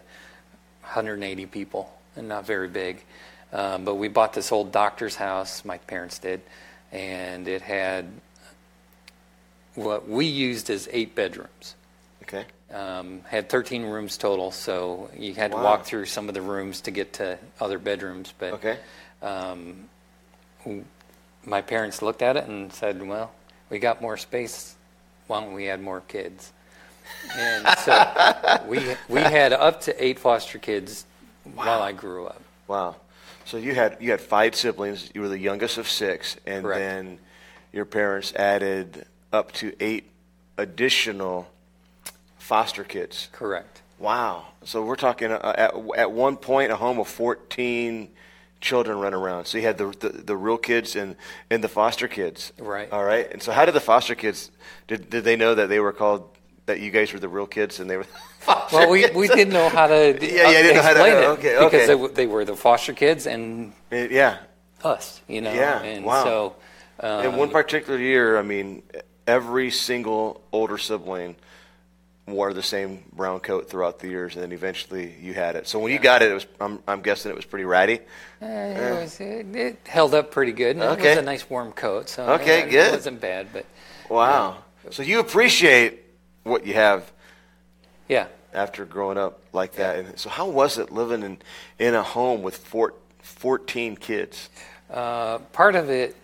180 0.82 1.46
people 1.46 1.94
and 2.16 2.28
not 2.28 2.46
very 2.46 2.68
big. 2.68 3.04
Um, 3.52 3.84
but 3.84 3.96
we 3.96 4.08
bought 4.08 4.34
this 4.34 4.52
old 4.52 4.72
doctor's 4.72 5.16
house. 5.16 5.66
My 5.66 5.78
parents 5.80 6.20
did, 6.20 6.42
and 6.92 7.48
it 7.48 7.62
had 7.62 8.06
what 9.76 10.08
we 10.08 10.26
used 10.26 10.70
as 10.70 10.88
eight 10.92 11.16
bedrooms 11.16 11.76
okay. 12.24 12.46
um, 12.74 13.22
had 13.28 13.50
13 13.50 13.84
rooms 13.86 14.18
total, 14.18 14.52
so 14.52 15.10
you 15.18 15.34
had 15.34 15.52
to 15.52 15.58
walk 15.58 15.86
through 15.86 16.06
some 16.06 16.28
of 16.28 16.34
the 16.36 16.42
rooms 16.42 16.82
to 16.82 16.92
get 16.92 17.14
to 17.14 17.38
other 17.60 17.80
bedrooms. 17.80 18.34
But 18.38 18.54
Okay. 18.54 18.78
um, 19.22 19.90
my 21.46 21.62
parents 21.62 22.02
looked 22.02 22.22
at 22.22 22.38
it 22.38 22.46
and 22.46 22.72
said, 22.72 23.02
"Well, 23.06 23.32
we 23.70 23.80
got 23.80 24.02
more 24.02 24.18
space. 24.18 24.76
Why 25.28 25.42
don't 25.42 25.54
we 25.54 25.70
add 25.70 25.82
more 25.82 26.02
kids?" 26.02 26.52
And 27.36 27.68
so 27.80 28.62
we 28.68 28.96
we 29.08 29.22
had 29.22 29.54
up 29.54 29.82
to 29.82 30.04
eight 30.04 30.20
foster 30.20 30.60
kids 30.60 31.06
while 31.56 31.82
I 31.82 31.92
grew 31.92 32.26
up. 32.26 32.42
Wow. 32.68 32.96
So 33.46 33.58
you 33.58 33.74
had 33.74 33.98
you 34.00 34.12
had 34.12 34.22
five 34.22 34.56
siblings. 34.56 35.10
You 35.14 35.22
were 35.22 35.28
the 35.28 35.40
youngest 35.40 35.78
of 35.78 35.90
six, 35.90 36.38
and 36.46 36.64
Correct. 36.64 36.80
then 36.80 37.20
your 37.74 37.86
parents 37.86 38.34
added 38.36 39.06
up 39.34 39.52
to 39.54 39.74
eight 39.80 40.10
additional 40.58 41.50
foster 42.38 42.84
kids. 42.84 43.30
Correct. 43.32 43.82
Wow. 43.98 44.46
So 44.64 44.84
we're 44.84 44.96
talking 44.96 45.32
uh, 45.32 45.54
at 45.58 45.74
at 45.98 46.12
one 46.12 46.38
point 46.38 46.72
a 46.72 46.76
home 46.76 47.00
of 47.00 47.08
fourteen 47.08 48.10
children 48.62 49.00
run 49.00 49.14
around. 49.14 49.46
So 49.46 49.58
you 49.58 49.64
had 49.64 49.78
the 49.78 49.88
the, 49.88 50.10
the 50.10 50.38
real 50.38 50.58
kids 50.58 50.96
and 50.96 51.16
and 51.50 51.64
the 51.64 51.70
foster 51.70 52.08
kids. 52.08 52.54
Right. 52.60 52.92
All 52.92 53.04
right. 53.04 53.32
And 53.32 53.42
so 53.42 53.52
how 53.52 53.66
did 53.66 53.74
the 53.74 53.80
foster 53.80 54.16
kids 54.16 54.52
did 54.88 55.10
did 55.10 55.24
they 55.24 55.36
know 55.36 55.56
that 55.56 55.70
they 55.70 55.80
were 55.80 55.94
called 55.94 56.30
that 56.70 56.80
you 56.80 56.92
guys 56.92 57.12
were 57.12 57.20
the 57.20 57.28
real 57.28 57.48
kids 57.48 57.80
and 57.80 57.90
they 57.90 57.98
were 57.98 58.04
foster 58.40 58.78
Well, 58.78 58.90
we, 58.90 59.02
kids? 59.02 59.16
we 59.16 59.28
didn't 59.28 59.54
know 59.54 59.70
how 59.70 59.88
to 59.88 60.18
Yeah, 60.22 60.50
yeah, 60.50 60.62
didn't 60.62 60.76
know 60.78 60.82
how 60.84 60.94
to- 60.94 61.00
explain 61.00 61.18
it 61.18 61.26
okay, 61.38 61.64
because 61.64 61.88
they, 61.88 62.24
they 62.24 62.28
were 62.28 62.46
the 62.46 62.56
foster 62.56 62.94
kids 62.94 63.26
and 63.28 63.74
yeah. 63.92 64.38
us, 64.84 65.22
you 65.28 65.42
know. 65.42 65.54
Yeah, 65.54 65.82
And 65.82 66.06
wow. 66.06 66.24
so 66.24 66.56
um, 67.00 67.26
In 67.26 67.36
one 67.36 67.50
particular 67.50 68.00
year, 68.00 68.38
I 68.38 68.44
mean, 68.44 68.84
every 69.28 69.72
single 69.72 70.42
older 70.52 70.78
sibling 70.78 71.36
wore 72.28 72.54
the 72.54 72.62
same 72.62 73.04
brown 73.14 73.40
coat 73.40 73.68
throughout 73.72 73.98
the 73.98 74.08
years, 74.08 74.36
and 74.36 74.44
then 74.44 74.52
eventually 74.52 75.16
you 75.20 75.34
had 75.34 75.56
it. 75.56 75.68
So 75.68 75.80
when 75.80 75.92
you 75.92 75.98
got 75.98 76.22
it, 76.22 76.30
it 76.30 76.36
was 76.36 76.46
I'm, 76.62 76.78
I'm 76.88 77.02
guessing 77.02 77.32
it 77.32 77.36
was 77.36 77.46
pretty 77.46 77.66
ratty. 77.66 78.00
Eh, 78.42 78.46
it, 78.46 79.02
was, 79.02 79.20
it, 79.20 79.56
it 79.56 79.80
held 79.88 80.14
up 80.14 80.30
pretty 80.30 80.52
good. 80.52 80.76
and 80.76 80.84
It 80.84 80.90
Okay. 81.00 81.10
was 81.10 81.18
a 81.18 81.22
nice 81.24 81.50
warm 81.50 81.72
coat, 81.72 82.08
so 82.08 82.28
Okay, 82.34 82.62
eh, 82.62 82.66
good. 82.70 82.88
It 82.90 82.92
wasn't 82.92 83.20
bad, 83.20 83.48
but 83.52 83.66
Wow. 84.10 84.58
So 84.92 85.02
you 85.04 85.20
appreciate 85.20 86.04
what 86.44 86.66
you 86.66 86.74
have 86.74 87.12
yeah. 88.08 88.28
after 88.54 88.86
growing 88.86 89.18
up 89.18 89.42
like 89.54 89.74
that. 89.74 90.00
And 90.00 90.20
so 90.20 90.30
how 90.30 90.48
was 90.48 90.78
it 90.78 90.92
living 90.92 91.24
in 91.24 91.38
in 91.78 91.96
a 91.96 92.04
home 92.04 92.42
with 92.42 92.58
four, 92.58 92.94
14 93.22 93.96
kids? 93.96 94.50
Uh, 94.90 95.40
part 95.54 95.76
of 95.76 95.90
it. 95.90 96.16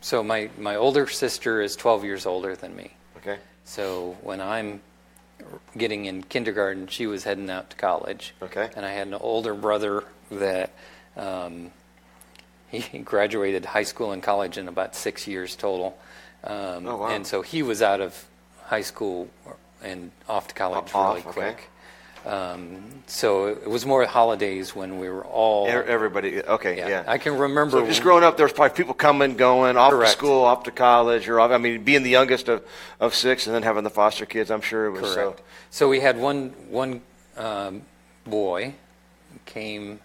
So 0.00 0.22
my 0.22 0.50
my 0.58 0.76
older 0.76 1.06
sister 1.06 1.60
is 1.60 1.76
12 1.76 2.04
years 2.04 2.26
older 2.26 2.54
than 2.54 2.76
me. 2.76 2.92
Okay. 3.16 3.38
So 3.64 4.16
when 4.22 4.40
I'm 4.40 4.80
getting 5.76 6.06
in 6.06 6.22
kindergarten, 6.22 6.86
she 6.86 7.06
was 7.06 7.24
heading 7.24 7.50
out 7.50 7.70
to 7.70 7.76
college. 7.76 8.34
Okay. 8.42 8.70
And 8.76 8.84
I 8.84 8.90
had 8.92 9.08
an 9.08 9.14
older 9.14 9.54
brother 9.54 10.04
that 10.30 10.72
um, 11.16 11.70
he 12.70 12.98
graduated 13.04 13.64
high 13.64 13.82
school 13.82 14.12
and 14.12 14.22
college 14.22 14.58
in 14.58 14.68
about 14.68 14.94
six 14.94 15.26
years 15.26 15.56
total. 15.56 15.98
Um, 16.44 16.86
Oh, 16.86 16.96
wow. 16.98 17.08
And 17.08 17.26
so 17.26 17.42
he 17.42 17.62
was 17.62 17.82
out 17.82 18.00
of 18.00 18.24
high 18.68 18.82
school 18.82 19.28
and 19.82 20.10
off 20.28 20.48
to 20.48 20.54
college 20.54 20.92
really 20.94 21.20
okay. 21.20 21.22
quick. 21.22 21.70
Um, 22.26 23.02
so 23.06 23.46
it 23.46 23.68
was 23.68 23.86
more 23.86 24.04
holidays 24.04 24.76
when 24.76 24.98
we 24.98 25.08
were 25.08 25.24
all. 25.24 25.66
E- 25.66 25.70
Everybody. 25.70 26.42
Okay. 26.42 26.76
yeah, 26.76 26.88
Yeah. 26.88 27.04
I 27.06 27.16
can 27.16 27.38
remember. 27.38 27.78
So 27.78 27.86
just 27.86 28.02
growing 28.02 28.22
up, 28.24 28.36
there 28.36 28.44
was 28.44 28.52
probably 28.52 28.76
people 28.76 28.92
coming, 28.92 29.36
going, 29.36 29.76
off 29.76 29.92
Correct. 29.92 30.12
to 30.12 30.18
school, 30.18 30.44
off 30.44 30.64
to 30.64 30.70
college, 30.70 31.28
or 31.28 31.40
off, 31.40 31.50
I 31.50 31.58
mean, 31.58 31.84
being 31.84 32.02
the 32.02 32.10
youngest 32.10 32.48
of, 32.48 32.62
of 33.00 33.14
six, 33.14 33.46
and 33.46 33.54
then 33.54 33.62
having 33.62 33.84
the 33.84 33.90
foster 33.90 34.26
kids. 34.26 34.50
I'm 34.50 34.60
sure 34.60 34.86
it 34.86 34.90
was 34.90 35.14
so. 35.14 35.14
Correct. 35.14 35.42
So 35.70 35.88
we 35.88 36.00
had 36.00 36.18
one 36.18 36.50
one 36.68 37.00
um, 37.36 37.82
boy 38.26 38.74
came 39.46 40.00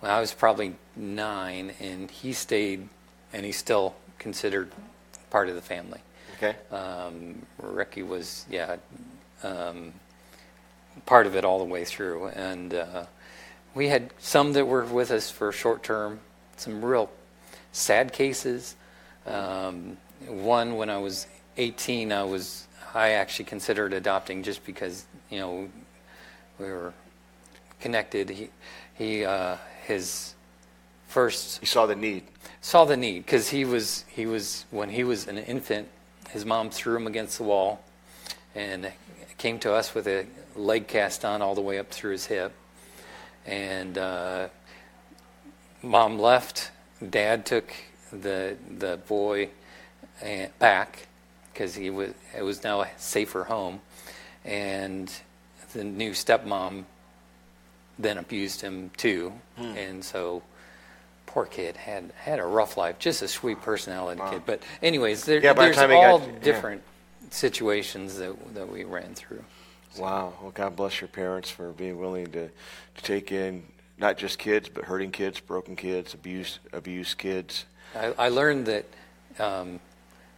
when 0.00 0.10
I 0.10 0.18
was 0.18 0.32
probably 0.34 0.74
nine, 0.96 1.74
and 1.78 2.10
he 2.10 2.32
stayed, 2.32 2.88
and 3.32 3.44
he's 3.44 3.58
still 3.58 3.94
considered 4.18 4.72
part 5.30 5.48
of 5.48 5.54
the 5.54 5.62
family. 5.62 6.00
Okay. 6.42 6.56
Um, 6.74 7.42
Ricky 7.58 8.02
was, 8.02 8.46
yeah, 8.50 8.76
um, 9.42 9.92
part 11.04 11.26
of 11.26 11.36
it 11.36 11.44
all 11.44 11.58
the 11.58 11.66
way 11.66 11.84
through, 11.84 12.28
and 12.28 12.72
uh, 12.72 13.04
we 13.74 13.88
had 13.88 14.10
some 14.18 14.54
that 14.54 14.64
were 14.64 14.86
with 14.86 15.10
us 15.10 15.30
for 15.30 15.52
short 15.52 15.82
term, 15.82 16.20
some 16.56 16.82
real 16.82 17.10
sad 17.72 18.14
cases. 18.14 18.74
Um, 19.26 19.98
one 20.28 20.76
when 20.76 20.88
I 20.88 20.96
was 20.96 21.26
18, 21.58 22.10
I 22.10 22.24
was 22.24 22.66
I 22.94 23.10
actually 23.10 23.44
considered 23.44 23.92
adopting 23.92 24.42
just 24.42 24.64
because 24.64 25.04
you 25.28 25.40
know 25.40 25.68
we 26.58 26.64
were 26.64 26.94
connected. 27.80 28.30
He 28.30 28.48
he 28.94 29.26
uh, 29.26 29.58
his 29.84 30.34
first 31.06 31.60
You 31.60 31.66
saw 31.66 31.84
the 31.84 31.96
need. 31.96 32.22
saw 32.62 32.86
the 32.86 32.96
need 32.96 33.26
because 33.26 33.50
he 33.50 33.66
was 33.66 34.06
he 34.08 34.24
was 34.24 34.64
when 34.70 34.88
he 34.88 35.04
was 35.04 35.28
an 35.28 35.36
infant 35.36 35.86
his 36.32 36.44
mom 36.44 36.70
threw 36.70 36.96
him 36.96 37.06
against 37.06 37.38
the 37.38 37.44
wall 37.44 37.82
and 38.54 38.92
came 39.38 39.58
to 39.60 39.72
us 39.72 39.94
with 39.94 40.06
a 40.06 40.26
leg 40.54 40.86
cast 40.86 41.24
on 41.24 41.42
all 41.42 41.54
the 41.54 41.60
way 41.60 41.78
up 41.78 41.90
through 41.90 42.12
his 42.12 42.26
hip. 42.26 42.52
And 43.46 43.96
uh, 43.96 44.48
mom 45.82 46.18
left 46.18 46.70
dad 47.08 47.46
took 47.46 47.72
the 48.12 48.56
the 48.78 48.98
boy 49.08 49.48
uh, 50.22 50.46
back 50.58 51.06
because 51.52 51.74
he 51.74 51.90
was 51.90 52.12
it 52.36 52.42
was 52.42 52.62
now 52.62 52.82
a 52.82 52.88
safer 52.96 53.44
home. 53.44 53.80
And 54.44 55.12
the 55.72 55.84
new 55.84 56.10
stepmom 56.12 56.84
then 57.98 58.18
abused 58.18 58.60
him 58.60 58.90
too. 58.96 59.32
And 59.76 60.04
so 60.04 60.42
poor 61.30 61.46
kid 61.46 61.76
had 61.76 62.12
had 62.16 62.38
a 62.38 62.44
rough 62.44 62.76
life 62.76 62.98
just 62.98 63.22
a 63.22 63.28
sweet 63.28 63.60
personality 63.62 64.20
kid 64.30 64.42
but 64.44 64.62
anyways 64.82 65.24
there, 65.24 65.40
Yeah, 65.40 65.52
by 65.52 65.68
the 65.68 65.74
there's 65.74 65.88
got 65.88 65.90
all 65.90 66.20
yeah. 66.20 66.38
different 66.42 66.82
situations 67.30 68.16
that 68.16 68.54
that 68.54 68.68
we 68.70 68.84
ran 68.84 69.14
through 69.14 69.44
Wow. 69.98 70.34
Well, 70.40 70.52
God 70.52 70.76
bless 70.76 71.00
your 71.00 71.08
parents 71.08 71.50
for 71.50 71.72
being 71.72 71.98
willing 71.98 72.26
to, 72.32 72.48
to 72.48 73.02
take 73.02 73.32
in 73.32 73.64
not 73.98 74.16
just 74.16 74.38
kids, 74.38 74.68
but 74.68 74.84
hurting 74.84 75.10
kids, 75.10 75.40
broken 75.40 75.76
kids, 75.76 76.14
abused, 76.14 76.58
abused 76.72 77.18
kids. 77.18 77.66
I, 77.94 78.14
I 78.18 78.28
learned 78.28 78.66
that 78.66 78.86
um, 79.38 79.78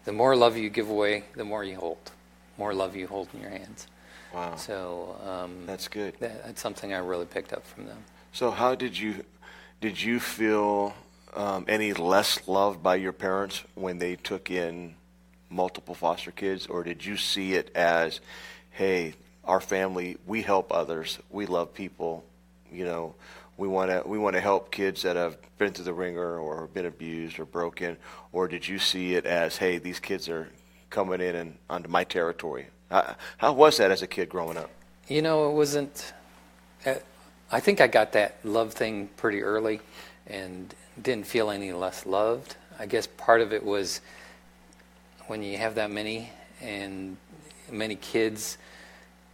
the 0.04 0.12
more 0.12 0.34
love 0.34 0.56
you 0.56 0.68
give 0.68 0.90
away, 0.90 1.24
the 1.36 1.44
more 1.44 1.62
you 1.62 1.76
hold. 1.76 2.10
More 2.58 2.74
love 2.74 2.96
you 2.96 3.06
hold 3.06 3.28
in 3.34 3.40
your 3.40 3.50
hands. 3.50 3.86
Wow. 4.34 4.56
So 4.56 5.16
um, 5.24 5.64
That's 5.66 5.86
good. 5.88 6.14
that, 6.20 6.44
that's 6.44 6.60
something 6.60 6.92
I 6.92 6.98
really 6.98 7.26
picked 7.26 7.52
up 7.52 7.64
from 7.66 7.86
them. 7.86 7.98
So 8.32 8.50
how 8.50 8.74
did 8.74 8.98
you 8.98 9.24
did 9.82 10.00
you 10.00 10.20
feel 10.20 10.94
um, 11.34 11.64
any 11.66 11.92
less 11.92 12.46
loved 12.46 12.84
by 12.84 12.94
your 12.94 13.12
parents 13.12 13.64
when 13.74 13.98
they 13.98 14.14
took 14.14 14.48
in 14.48 14.94
multiple 15.50 15.94
foster 15.94 16.30
kids, 16.30 16.68
or 16.68 16.84
did 16.84 17.04
you 17.04 17.16
see 17.16 17.54
it 17.54 17.74
as, 17.74 18.20
hey, 18.70 19.14
our 19.44 19.60
family, 19.60 20.16
we 20.24 20.40
help 20.42 20.72
others, 20.72 21.18
we 21.30 21.46
love 21.46 21.74
people, 21.74 22.24
you 22.72 22.84
know, 22.84 23.14
we 23.56 23.66
want 23.66 23.90
to 23.90 24.02
we 24.08 24.18
want 24.18 24.34
to 24.34 24.40
help 24.40 24.70
kids 24.70 25.02
that 25.02 25.16
have 25.16 25.36
been 25.58 25.72
through 25.72 25.84
the 25.84 25.92
ringer 25.92 26.38
or 26.38 26.68
been 26.68 26.86
abused 26.86 27.40
or 27.40 27.44
broken, 27.44 27.96
or 28.30 28.46
did 28.46 28.66
you 28.66 28.78
see 28.78 29.14
it 29.14 29.26
as, 29.26 29.56
hey, 29.56 29.78
these 29.78 29.98
kids 29.98 30.28
are 30.28 30.48
coming 30.90 31.20
in 31.20 31.34
and 31.34 31.58
onto 31.68 31.88
my 31.88 32.04
territory? 32.04 32.66
How, 32.88 33.16
how 33.36 33.52
was 33.52 33.78
that 33.78 33.90
as 33.90 34.00
a 34.00 34.06
kid 34.06 34.28
growing 34.28 34.56
up? 34.56 34.70
You 35.08 35.22
know, 35.22 35.50
it 35.50 35.54
wasn't. 35.54 36.12
Uh, 36.86 36.94
I 37.52 37.60
think 37.60 37.80
I 37.80 37.86
got 37.86 38.12
that 38.12 38.36
love 38.44 38.72
thing 38.72 39.10
pretty 39.16 39.42
early, 39.42 39.80
and 40.26 40.74
didn't 41.00 41.26
feel 41.26 41.50
any 41.50 41.72
less 41.72 42.06
loved. 42.06 42.56
I 42.78 42.86
guess 42.86 43.06
part 43.06 43.42
of 43.42 43.52
it 43.52 43.62
was 43.62 44.00
when 45.26 45.42
you 45.42 45.58
have 45.58 45.74
that 45.76 45.90
many 45.90 46.30
and 46.60 47.16
many 47.70 47.96
kids, 47.96 48.58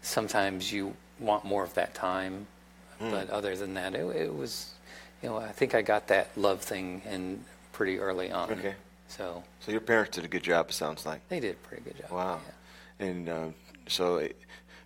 sometimes 0.02 0.72
you 0.72 0.94
want 1.18 1.44
more 1.44 1.62
of 1.64 1.74
that 1.74 1.94
time. 1.94 2.46
Hmm. 2.98 3.10
But 3.10 3.30
other 3.30 3.56
than 3.56 3.74
that, 3.74 3.94
it, 3.94 4.04
it 4.16 4.34
was, 4.34 4.72
you 5.22 5.28
know, 5.28 5.36
I 5.38 5.52
think 5.52 5.74
I 5.74 5.82
got 5.82 6.08
that 6.08 6.36
love 6.36 6.60
thing 6.60 7.02
in 7.08 7.44
pretty 7.72 7.98
early 7.98 8.32
on. 8.32 8.50
Okay. 8.52 8.74
So 9.08 9.42
So 9.60 9.70
your 9.72 9.80
parents 9.80 10.16
did 10.16 10.24
a 10.24 10.28
good 10.28 10.42
job. 10.42 10.68
It 10.68 10.72
sounds 10.72 11.06
like. 11.06 11.26
they 11.28 11.40
did 11.40 11.52
a 11.54 11.68
pretty 11.68 11.84
good 11.84 11.98
job. 11.98 12.10
Wow. 12.10 12.40
yeah. 13.00 13.06
And 13.06 13.28
uh, 13.28 13.46
so 13.86 14.18
uh, 14.18 14.28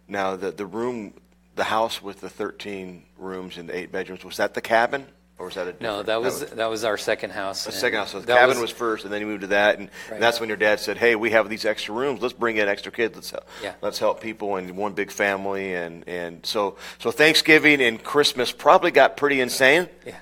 now 0.08 0.36
the 0.36 0.50
the 0.50 0.66
room, 0.66 1.14
the 1.56 1.64
house 1.64 2.02
with 2.02 2.20
the 2.20 2.28
13 2.30 3.04
rooms 3.18 3.56
and 3.58 3.68
the 3.68 3.76
eight 3.76 3.92
bedrooms, 3.92 4.24
was 4.24 4.36
that 4.38 4.54
the 4.54 4.60
cabin 4.60 5.06
or 5.38 5.46
was 5.46 5.54
that 5.56 5.62
a 5.66 5.72
No, 5.82 6.02
different- 6.02 6.06
that 6.06 6.22
was 6.22 6.40
that 6.50 6.66
was 6.70 6.84
our 6.84 6.96
second 6.96 7.30
house. 7.30 7.64
the 7.64 7.70
and 7.70 7.80
second 7.80 7.98
house. 7.98 8.12
So 8.12 8.20
the 8.20 8.26
that 8.26 8.38
cabin 8.38 8.60
was, 8.60 8.70
first, 8.70 9.04
and 9.04 9.12
then 9.12 9.20
you 9.20 9.26
moved 9.26 9.40
to 9.40 9.46
that, 9.48 9.78
and, 9.78 9.90
Right. 10.10 10.20
that's 10.20 10.38
when 10.38 10.48
your 10.48 10.56
dad 10.58 10.78
said, 10.78 10.98
"Hey, 10.98 11.16
we 11.16 11.30
have 11.30 11.48
these 11.48 11.64
extra 11.64 11.94
rooms. 11.94 12.20
Let's 12.22 12.34
bring 12.34 12.58
in 12.58 12.68
extra 12.68 12.92
kids. 12.92 13.14
Let's 13.16 13.30
help. 13.30 13.48
Yeah. 13.62 13.72
Let's 13.80 13.98
help 13.98 14.20
people 14.20 14.56
in 14.56 14.76
one 14.76 14.92
big 14.92 15.10
family." 15.10 15.74
And 15.74 16.04
and 16.08 16.44
so 16.46 16.76
so 16.98 17.10
Thanksgiving 17.10 17.80
and 17.82 18.02
Christmas 18.02 18.52
probably 18.52 18.90
got 18.92 19.16
pretty 19.16 19.40
insane. 19.40 19.88
Yeah. 20.06 20.16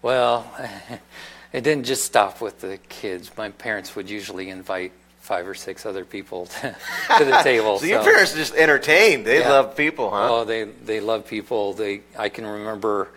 Well, 0.00 0.50
it 1.52 1.60
didn't 1.62 1.84
just 1.84 2.04
stop 2.04 2.40
with 2.40 2.60
the 2.60 2.78
kids. 2.88 3.30
My 3.36 3.50
parents 3.50 3.94
would 3.94 4.08
usually 4.08 4.48
invite 4.48 4.92
five 5.32 5.48
or 5.48 5.54
six 5.54 5.86
other 5.86 6.04
people 6.04 6.44
to, 6.60 6.76
to 7.18 7.24
the 7.24 7.38
table. 7.42 7.78
So 7.78 7.86
your 7.86 8.04
parents 8.04 8.34
just 8.34 8.54
entertained. 8.54 9.24
They 9.24 9.40
Yeah. 9.40 9.48
love 9.50 9.76
people, 9.76 10.10
huh? 10.10 10.28
Oh, 10.30 10.44
they 10.44 10.64
they 10.64 11.00
love 11.00 11.26
people. 11.26 11.72
They 11.72 12.02
I 12.18 12.28
can 12.28 12.44
remember 12.46 13.08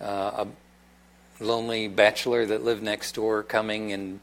uh, 0.00 0.44
a 0.44 0.46
lonely 1.42 1.86
bachelor 1.88 2.44
that 2.46 2.64
lived 2.64 2.82
next 2.82 3.14
door 3.14 3.42
coming 3.42 3.92
and. 3.92 4.20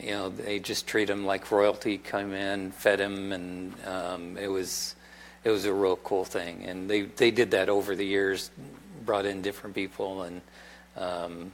You 0.00 0.12
know, 0.12 0.28
they 0.30 0.60
just 0.60 0.86
treat 0.86 1.10
him 1.10 1.26
like 1.26 1.50
royalty. 1.50 1.98
Come 1.98 2.32
in, 2.32 2.70
fed 2.70 3.00
him, 3.00 3.32
and 3.32 3.74
um, 3.84 4.38
it 4.38 4.46
was, 4.46 4.94
it 5.42 5.50
was 5.50 5.64
a 5.66 5.74
real 5.74 5.96
cool 5.96 6.24
thing. 6.24 6.64
And 6.64 6.88
they 6.88 7.02
they 7.02 7.32
did 7.32 7.50
that 7.50 7.68
over 7.68 7.96
the 7.96 8.06
years, 8.06 8.50
brought 9.04 9.26
in 9.26 9.42
different 9.42 9.74
people 9.74 10.22
and 10.22 10.40
um, 10.96 11.52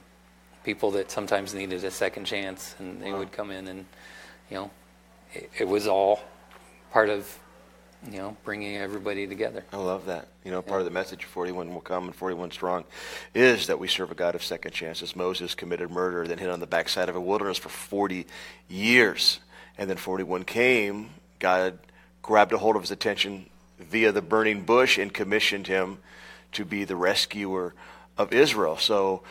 people 0.63 0.91
that 0.91 1.09
sometimes 1.11 1.53
needed 1.55 1.83
a 1.83 1.89
second 1.91 2.25
chance, 2.25 2.75
and 2.79 3.01
they 3.01 3.11
would 3.11 3.31
come 3.31 3.49
in 3.51 3.67
and, 3.67 3.85
you 4.51 4.57
know, 4.57 4.69
it, 5.33 5.49
it 5.59 5.67
was 5.67 5.87
all 5.87 6.19
part 6.91 7.09
of, 7.09 7.37
you 8.09 8.17
know, 8.17 8.37
bringing 8.43 8.77
everybody 8.77 9.27
together. 9.27 9.63
I 9.73 9.77
love 9.77 10.05
that. 10.05 10.27
You 10.43 10.51
know, 10.51 10.61
part 10.61 10.81
of 10.81 10.85
the 10.85 10.91
message 10.91 11.23
of 11.23 11.29
41 11.29 11.73
will 11.73 11.81
come 11.81 12.05
and 12.05 12.15
41 12.15 12.51
strong 12.51 12.83
is 13.33 13.67
that 13.67 13.79
we 13.79 13.87
serve 13.87 14.11
a 14.11 14.15
God 14.15 14.35
of 14.35 14.43
second 14.43 14.71
chances. 14.71 15.15
Moses 15.15 15.55
committed 15.55 15.91
murder, 15.91 16.27
then 16.27 16.37
hid 16.37 16.49
on 16.49 16.59
the 16.59 16.67
backside 16.67 17.09
of 17.09 17.15
a 17.15 17.21
wilderness 17.21 17.57
for 17.57 17.69
40 17.69 18.25
years. 18.67 19.39
And 19.77 19.89
then 19.89 19.97
41 19.97 20.43
came, 20.43 21.11
God 21.39 21.77
grabbed 22.21 22.53
a 22.53 22.57
hold 22.57 22.75
of 22.75 22.81
his 22.81 22.91
attention 22.91 23.47
via 23.79 24.11
the 24.11 24.21
burning 24.21 24.63
bush 24.63 24.97
and 24.97 25.13
commissioned 25.13 25.67
him 25.67 25.99
to 26.53 26.65
be 26.65 26.83
the 26.83 26.95
rescuer 26.95 27.73
of 28.17 28.33
Israel. 28.33 28.77
So 28.77 29.21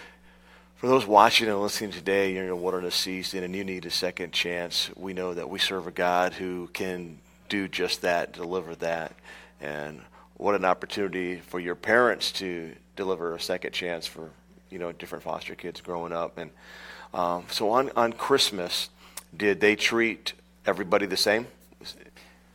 for 0.76 0.88
those 0.88 1.06
watching 1.06 1.48
and 1.48 1.60
listening 1.60 1.90
today, 1.90 2.34
you're 2.34 2.44
in 2.44 2.50
a 2.50 2.56
wilderness 2.56 2.94
season 2.94 3.42
and 3.42 3.56
you 3.56 3.64
need 3.64 3.86
a 3.86 3.90
second 3.90 4.32
chance. 4.32 4.90
We 4.94 5.14
know 5.14 5.32
that 5.32 5.48
we 5.48 5.58
serve 5.58 5.86
a 5.86 5.90
God 5.90 6.34
who 6.34 6.68
can 6.72 7.18
do 7.48 7.66
just 7.66 8.02
that, 8.02 8.32
deliver 8.32 8.74
that. 8.76 9.12
And 9.60 10.02
what 10.36 10.54
an 10.54 10.66
opportunity 10.66 11.36
for 11.36 11.58
your 11.58 11.74
parents 11.74 12.30
to 12.32 12.74
deliver 12.94 13.34
a 13.34 13.40
second 13.40 13.72
chance 13.72 14.06
for, 14.06 14.30
you 14.70 14.78
know, 14.78 14.92
different 14.92 15.24
foster 15.24 15.54
kids 15.54 15.80
growing 15.80 16.12
up. 16.12 16.36
And 16.36 16.50
um, 17.14 17.46
so 17.50 17.70
on, 17.70 17.90
on 17.96 18.12
Christmas, 18.12 18.90
did 19.34 19.60
they 19.60 19.76
treat 19.76 20.34
everybody 20.66 21.06
the 21.06 21.16
same 21.16 21.46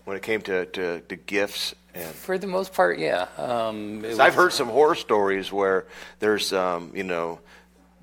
when 0.06 0.16
it 0.16 0.22
came 0.22 0.42
to, 0.44 0.68
to, 0.68 1.02
to 1.02 1.16
gifts 1.16 1.74
and 1.94 2.16
For 2.16 2.38
the 2.38 2.48
most 2.48 2.74
part, 2.74 3.00
yeah. 3.00 3.28
Um, 3.38 4.06
I've 4.18 4.36
heard 4.36 4.54
some 4.54 4.70
horror 4.70 4.96
stories 4.96 5.52
where 5.52 5.86
there's, 6.20 6.54
um, 6.54 6.94
you 6.96 7.04
know, 7.04 7.40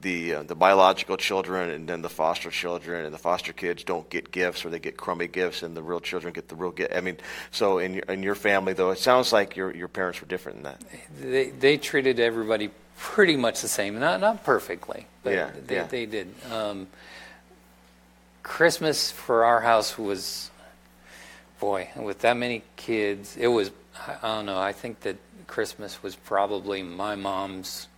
the 0.01 0.35
uh, 0.35 0.43
the 0.45 0.55
biological 0.55 1.17
children 1.17 1.71
and 1.71 1.89
then 1.89 2.03
the 2.03 2.09
foster 2.09 2.51
children, 2.51 3.05
and 3.05 3.13
the 3.13 3.19
foster 3.19 3.53
kids 3.53 3.83
don't 3.85 4.09
get 4.11 4.31
gifts 4.31 4.65
or 4.65 4.71
they 4.71 4.79
get 4.79 4.97
crummy 4.97 5.27
gifts, 5.27 5.63
and 5.63 5.77
the 5.77 5.83
real 5.83 6.01
children 6.01 6.33
get 6.33 6.49
the 6.49 6.55
real 6.55 6.71
gift. 6.71 6.95
I 6.95 7.01
mean, 7.01 7.17
so 7.51 7.79
in 7.79 7.95
your, 7.95 8.05
in 8.05 8.23
your 8.23 8.35
family 8.37 8.73
though, 8.75 8.91
it 8.91 8.99
sounds 8.99 9.33
like 9.33 9.57
your 9.57 9.75
your 9.75 9.89
parents 9.89 10.21
were 10.21 10.29
different 10.29 10.63
than 10.63 10.65
that. 10.65 10.83
they 11.21 11.51
they 11.51 11.77
treated 11.77 12.21
everybody 12.21 12.71
pretty 12.97 13.37
much 13.37 13.61
the 13.63 13.69
same, 13.69 13.99
not 13.99 14.21
not 14.21 14.45
perfectly, 14.45 15.07
but 15.23 15.33
Yeah, 15.35 15.51
they 15.67 15.75
yeah. 15.75 15.87
they 15.87 16.07
did. 16.07 16.33
Um, 16.51 16.87
Christmas 18.43 19.11
for 19.11 19.45
our 19.45 19.61
house 19.61 19.99
was, 19.99 20.51
boy, 21.61 21.89
with 21.97 22.21
that 22.21 22.37
many 22.37 22.63
kids, 22.77 23.37
it 23.37 23.49
was. 23.49 23.71
I 24.07 24.17
I 24.23 24.37
don't 24.37 24.47
know. 24.47 24.59
I 24.59 24.73
think 24.73 25.01
that 25.01 25.17
Christmas 25.47 26.03
was 26.03 26.15
probably 26.17 26.83
my 26.83 27.15
mom's. 27.15 27.89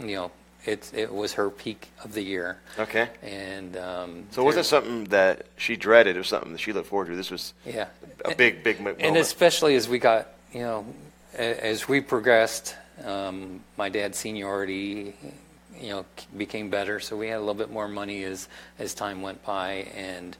You 0.00 0.16
know, 0.16 0.30
it 0.66 0.90
it 0.94 1.12
was 1.12 1.34
her 1.34 1.50
peak 1.50 1.88
of 2.02 2.12
the 2.14 2.22
year, 2.22 2.58
Okay. 2.78 3.08
and 3.22 3.76
um, 3.76 4.24
So 4.30 4.42
was 4.44 4.56
it 4.56 4.64
something 4.64 5.04
that 5.04 5.46
she 5.56 5.76
dreaded? 5.76 6.16
It 6.16 6.18
was 6.20 6.28
something 6.28 6.52
that 6.52 6.58
she 6.60 6.72
looked 6.72 6.88
forward 6.88 7.06
to. 7.08 7.16
This 7.16 7.30
was 7.30 7.52
Yeah. 7.66 7.86
a 8.24 8.34
big, 8.34 8.62
big 8.62 8.78
mo- 8.80 8.90
moment. 8.90 9.02
And 9.06 9.16
especially 9.16 9.74
as 9.76 9.88
we 9.88 9.98
got, 9.98 10.28
you 10.52 10.60
know, 10.60 10.86
as 11.34 11.88
we 11.88 12.00
progressed, 12.00 12.76
um, 13.04 13.60
my 13.76 13.88
dad's 13.88 14.18
seniority, 14.18 15.14
you 15.80 15.88
know, 15.90 16.06
became 16.36 16.70
better. 16.70 17.00
So 17.00 17.16
we 17.16 17.28
had 17.28 17.36
a 17.36 17.40
little 17.40 17.54
bit 17.54 17.70
more 17.70 17.88
money 17.88 18.22
as 18.24 18.48
as 18.78 18.94
time 18.94 19.20
went 19.22 19.44
by, 19.44 19.88
and 19.94 20.36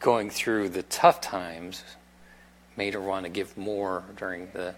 going 0.00 0.30
through 0.30 0.68
the 0.68 0.82
tough 0.84 1.20
times 1.20 1.82
made 2.76 2.92
her 2.94 3.00
want 3.00 3.24
to 3.24 3.30
give 3.30 3.56
more 3.56 4.02
during 4.16 4.50
the 4.52 4.74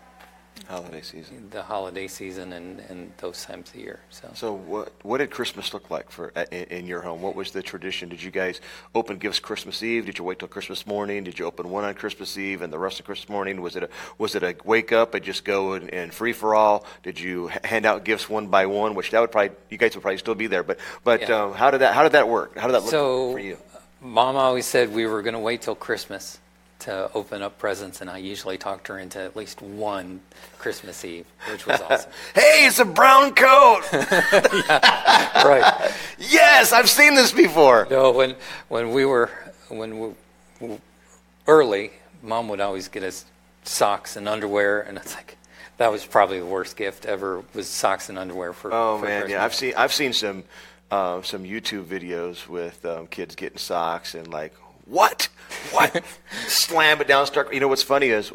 holiday 0.69 1.01
season. 1.01 1.49
the 1.51 1.63
holiday 1.63 2.09
season 2.09 2.53
and, 2.53 2.81
and 2.89 3.13
those 3.19 3.45
times 3.45 3.71
of 3.71 3.77
year. 3.77 4.01
So 4.11 4.29
So 4.35 4.53
what 4.53 4.93
what 5.03 5.19
did 5.19 5.31
Christmas 5.31 5.73
look 5.73 5.91
like 5.91 6.11
for 6.11 6.29
in, 6.51 6.65
in 6.65 6.87
your 6.87 7.03
home? 7.03 7.23
What 7.23 7.35
was 7.37 7.51
the 7.53 7.63
tradition? 7.63 8.09
Did 8.09 8.23
you 8.23 8.31
guys 8.31 8.61
open 8.95 9.19
gifts 9.19 9.39
Christmas 9.39 9.83
Eve? 9.83 10.07
Did 10.07 10.19
you 10.19 10.25
wait 10.25 10.39
till 10.41 10.49
Christmas 10.49 10.87
morning? 10.87 11.25
Did 11.25 11.39
you 11.39 11.45
open 11.47 11.71
one 11.71 11.85
on 11.85 11.95
Christmas 11.95 12.37
Eve 12.37 12.63
and 12.63 12.73
the 12.73 12.79
rest 12.79 12.99
of 13.01 13.07
Christmas 13.07 13.29
morning? 13.29 13.61
Was 13.61 13.77
it 13.77 13.85
a 13.85 13.89
was 14.19 14.35
it 14.35 14.43
a 14.43 14.57
wake 14.65 14.93
up 14.93 15.15
and 15.15 15.25
just 15.25 15.45
go 15.45 15.75
and, 15.75 15.89
and 15.93 16.13
free 16.13 16.33
for 16.33 16.55
all? 16.55 16.85
Did 17.03 17.21
you 17.21 17.51
h- 17.51 17.59
hand 17.65 17.87
out 17.87 18.05
gifts 18.05 18.29
one 18.29 18.49
by 18.49 18.67
one? 18.67 18.95
Which 18.95 19.11
that 19.13 19.21
would 19.21 19.31
probably 19.33 19.57
you 19.71 19.79
guys 19.79 19.95
would 19.95 20.03
probably 20.03 20.19
still 20.19 20.35
be 20.35 20.47
there. 20.49 20.63
But 20.63 20.79
but 21.05 21.21
Yeah. 21.29 21.45
um, 21.45 21.53
how 21.55 21.71
did 21.71 21.79
that 21.83 21.95
how 21.95 22.03
did 22.03 22.13
that 22.13 22.29
work? 22.29 22.57
How 22.59 22.67
did 22.67 22.75
that 22.75 22.83
look 22.83 22.91
So, 22.91 23.33
for 23.33 23.39
you? 23.39 23.59
Mom 24.01 24.37
always 24.37 24.67
said 24.67 24.93
we 24.93 25.07
were 25.07 25.23
going 25.23 25.35
to 25.35 25.41
wait 25.41 25.63
till 25.63 25.75
Christmas 25.75 26.39
to 26.81 27.11
open 27.15 27.43
up 27.43 27.59
presents, 27.59 28.01
and 28.01 28.11
I 28.11 28.19
usually 28.19 28.59
talked 28.59 28.89
her 28.89 28.99
into 28.99 29.21
at 29.21 29.37
least 29.37 29.63
one 29.63 30.21
Christmas 30.59 31.05
Eve, 31.05 31.27
which 31.51 31.67
was 31.67 31.81
awesome. 31.91 32.11
Hey, 32.35 32.67
it's 32.67 32.79
a 32.79 32.85
brown 32.85 33.35
coat. 33.35 33.83
right. 33.93 35.93
yes, 36.19 36.73
I've 36.73 36.91
seen 36.91 37.15
this 37.15 37.33
before. 37.33 37.87
No, 37.91 38.13
when 38.13 38.37
when 38.69 38.93
we 38.93 39.05
were 39.05 39.31
when 39.69 40.15
we, 40.61 40.79
early, 41.47 41.91
Mom 42.23 42.49
would 42.49 42.61
always 42.61 42.89
get 42.89 43.03
us 43.03 43.25
socks 43.65 44.17
and 44.17 44.29
underwear, 44.29 44.81
and 44.81 44.99
it's 44.99 45.15
like 45.15 45.37
that 45.79 45.91
was 45.91 46.07
probably 46.07 46.39
the 46.39 46.47
worst 46.47 46.77
gift 46.77 47.07
ever 47.07 47.43
was 47.55 47.69
socks 47.69 48.09
and 48.09 48.19
underwear 48.19 48.53
for. 48.53 48.73
Oh 48.73 48.99
for 48.99 49.07
man, 49.07 49.23
Christmas. 49.23 49.33
yeah, 49.33 49.45
I've 49.45 49.55
seen 49.55 49.75
I've 49.77 49.93
seen 49.93 50.13
some 50.13 50.45
uh, 50.91 51.23
some 51.23 51.45
YouTube 51.45 51.85
videos 51.85 52.49
with 52.49 52.85
um, 52.85 53.07
kids 53.07 53.35
getting 53.35 53.59
socks 53.59 54.15
and 54.15 54.29
like 54.29 54.55
what 54.87 55.29
what 55.73 56.03
slam 56.49 57.01
it 57.01 57.07
down 57.09 57.27
start. 57.27 57.53
You 57.53 57.61
know 57.61 57.69
what's 57.69 57.83
funny 57.83 58.09
is 58.09 58.33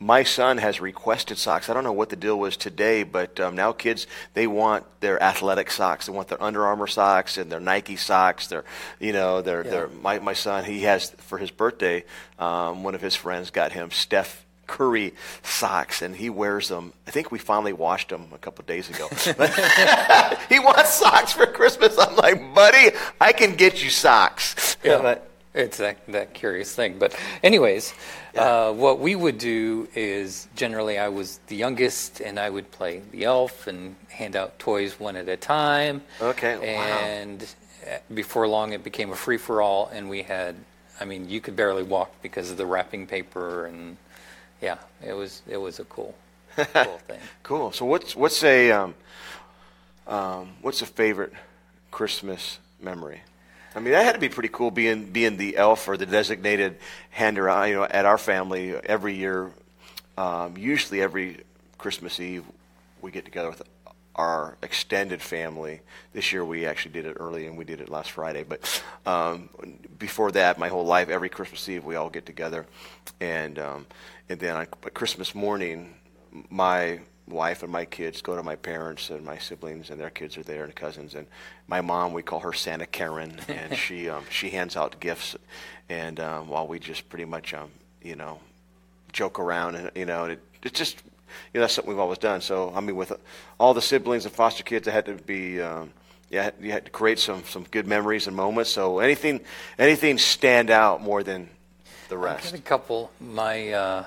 my 0.00 0.22
son 0.24 0.58
has 0.58 0.80
requested 0.80 1.38
socks. 1.38 1.70
I 1.70 1.72
don't 1.72 1.84
know 1.84 1.92
what 1.92 2.10
the 2.10 2.16
deal 2.16 2.38
was 2.38 2.56
today, 2.56 3.04
but 3.04 3.38
um, 3.40 3.54
now 3.54 3.72
kids 3.72 4.06
they 4.34 4.46
want 4.46 4.84
their 5.00 5.22
athletic 5.22 5.70
socks. 5.70 6.06
They 6.06 6.12
want 6.12 6.28
their 6.28 6.42
Under 6.42 6.66
Armour 6.66 6.88
socks 6.88 7.38
and 7.38 7.50
their 7.50 7.60
Nike 7.60 7.96
socks. 7.96 8.48
Their 8.48 8.64
you 8.98 9.12
know 9.12 9.40
their 9.40 9.64
Yeah. 9.64 9.70
their 9.70 9.88
my 9.88 10.18
my 10.18 10.32
son 10.34 10.64
he 10.64 10.80
has 10.82 11.10
for 11.18 11.38
his 11.38 11.50
birthday. 11.50 12.04
Um, 12.38 12.82
one 12.82 12.94
of 12.94 13.00
his 13.00 13.14
friends 13.14 13.50
got 13.50 13.72
him 13.72 13.90
Steph. 13.90 14.42
Curry 14.66 15.12
socks, 15.42 16.00
and 16.00 16.16
he 16.16 16.30
wears 16.30 16.70
them. 16.70 16.94
I 17.06 17.10
think 17.10 17.30
we 17.30 17.38
finally 17.38 17.74
washed 17.74 18.08
them 18.08 18.28
a 18.32 18.38
couple 18.38 18.64
days 18.64 18.88
ago. 18.88 19.08
he 20.48 20.58
wants 20.58 20.94
socks 20.94 21.34
for 21.34 21.44
Christmas. 21.44 21.98
I'm 21.98 22.16
like, 22.16 22.54
buddy, 22.54 22.92
I 23.20 23.32
can 23.32 23.56
get 23.56 23.82
you 23.84 23.90
socks. 23.90 24.78
Yeah, 24.82 25.02
But- 25.02 25.28
it's 25.54 25.76
that 25.78 26.04
that 26.08 26.34
curious 26.34 26.74
thing. 26.74 26.98
But 26.98 27.16
anyways, 27.42 27.94
uh, 28.36 28.72
what 28.72 28.98
we 28.98 29.14
would 29.14 29.38
do 29.38 29.88
is 29.94 30.48
generally 30.56 30.98
I 30.98 31.08
was 31.08 31.38
the 31.46 31.56
youngest, 31.56 32.20
and 32.20 32.38
I 32.38 32.50
would 32.50 32.70
play 32.72 33.02
the 33.12 33.24
elf 33.24 33.66
and 33.66 33.94
hand 34.08 34.36
out 34.36 34.58
toys 34.58 34.98
one 34.98 35.16
at 35.16 35.28
a 35.28 35.36
time. 35.36 36.02
Okay, 36.20 36.56
wow. 36.56 36.62
And 36.62 37.42
uh, 37.86 37.98
before 38.12 38.48
long, 38.48 38.72
it 38.72 38.82
became 38.82 39.12
a 39.12 39.16
free 39.16 39.38
for 39.38 39.62
all, 39.62 39.88
and 39.92 40.10
we 40.10 40.22
had. 40.22 40.56
I 41.00 41.04
mean, 41.04 41.28
you 41.28 41.40
could 41.40 41.56
barely 41.56 41.82
walk 41.82 42.22
because 42.22 42.52
of 42.52 42.56
the 42.56 42.66
wrapping 42.66 43.06
paper, 43.06 43.66
and 43.66 43.96
yeah, 44.60 44.78
it 45.04 45.12
was 45.12 45.42
it 45.48 45.56
was 45.56 45.78
a 45.78 45.84
cool, 45.84 46.14
cool 46.56 46.98
thing. 47.06 47.20
Cool. 47.42 47.72
So 47.72 47.84
what's 47.84 48.16
what's 48.16 48.42
a 48.42 48.72
um, 48.72 48.94
um, 50.06 50.52
what's 50.62 50.82
a 50.82 50.86
favorite 50.86 51.32
Christmas 51.90 52.58
memory? 52.80 53.20
I 53.74 53.80
mean, 53.80 53.92
that 53.92 54.04
had 54.04 54.14
to 54.14 54.20
be 54.20 54.28
pretty 54.28 54.50
cool 54.50 54.70
being 54.70 55.06
being 55.06 55.36
the 55.36 55.56
elf 55.56 55.88
or 55.88 55.96
the 55.96 56.06
designated 56.06 56.78
hander. 57.10 57.48
You 57.66 57.74
know, 57.74 57.84
at 57.84 58.06
our 58.06 58.18
family 58.18 58.74
every 58.74 59.14
year, 59.14 59.50
um, 60.16 60.56
usually 60.56 61.02
every 61.02 61.42
Christmas 61.76 62.20
Eve, 62.20 62.44
we 63.02 63.10
get 63.10 63.24
together 63.24 63.50
with 63.50 63.62
our 64.14 64.56
extended 64.62 65.20
family. 65.20 65.80
This 66.12 66.32
year 66.32 66.44
we 66.44 66.66
actually 66.66 66.92
did 66.92 67.06
it 67.06 67.16
early 67.18 67.46
and 67.48 67.58
we 67.58 67.64
did 67.64 67.80
it 67.80 67.88
last 67.88 68.12
Friday. 68.12 68.44
But 68.44 68.82
um, 69.06 69.48
before 69.98 70.30
that, 70.32 70.56
my 70.56 70.68
whole 70.68 70.86
life, 70.86 71.08
every 71.08 71.28
Christmas 71.28 71.68
Eve 71.68 71.84
we 71.84 71.96
all 71.96 72.10
get 72.10 72.26
together, 72.26 72.66
and 73.20 73.58
um, 73.58 73.86
and 74.28 74.38
then 74.38 74.56
on 74.56 74.66
Christmas 74.94 75.34
morning, 75.34 75.94
my 76.48 77.00
wife 77.26 77.62
and 77.62 77.72
my 77.72 77.84
kids 77.84 78.20
go 78.20 78.36
to 78.36 78.42
my 78.42 78.56
parents 78.56 79.10
and 79.10 79.24
my 79.24 79.38
siblings 79.38 79.90
and 79.90 79.98
their 79.98 80.10
kids 80.10 80.36
are 80.36 80.42
there 80.42 80.64
and 80.64 80.74
cousins. 80.74 81.14
And 81.14 81.26
my 81.66 81.80
mom 81.80 82.12
we 82.12 82.22
call 82.22 82.40
her 82.40 82.52
Santa 82.52 82.86
Karen 82.86 83.40
and 83.48 83.76
she 83.84 84.08
um, 84.08 84.24
she 84.30 84.50
hands 84.50 84.76
out 84.76 85.00
gifts. 85.00 85.36
And 85.88 86.20
um, 86.20 86.48
while 86.48 86.66
we 86.66 86.78
just 86.78 87.08
pretty 87.08 87.24
much 87.24 87.54
um, 87.54 87.70
you 88.02 88.16
know 88.16 88.40
joke 89.12 89.38
around 89.38 89.76
and 89.76 89.90
you 89.94 90.04
know 90.06 90.24
and 90.24 90.32
it, 90.32 90.40
it's 90.62 90.78
just 90.78 91.02
you 91.52 91.58
know 91.58 91.60
that's 91.60 91.74
something 91.74 91.88
we've 91.92 92.00
always 92.00 92.18
done. 92.18 92.40
So 92.40 92.72
I 92.74 92.80
mean 92.80 92.96
with 92.96 93.12
all 93.58 93.74
the 93.74 93.82
siblings 93.82 94.24
and 94.26 94.34
foster 94.34 94.62
kids 94.62 94.86
I 94.86 94.90
had 94.90 95.06
to 95.06 95.14
be 95.14 95.60
um, 95.62 95.92
yeah 96.30 96.50
you 96.60 96.72
had 96.72 96.84
to 96.84 96.90
create 96.90 97.18
some 97.18 97.42
some 97.44 97.64
good 97.70 97.86
memories 97.86 98.26
and 98.26 98.36
moments. 98.36 98.70
So 98.70 98.98
anything 98.98 99.40
anything 99.78 100.18
stand 100.18 100.68
out 100.70 101.02
more 101.02 101.22
than 101.22 101.48
the 102.10 102.16
I 102.16 102.20
rest? 102.20 102.50
had 102.50 102.60
a 102.60 102.62
couple. 102.62 103.10
My 103.18 103.70
uh, 103.70 104.04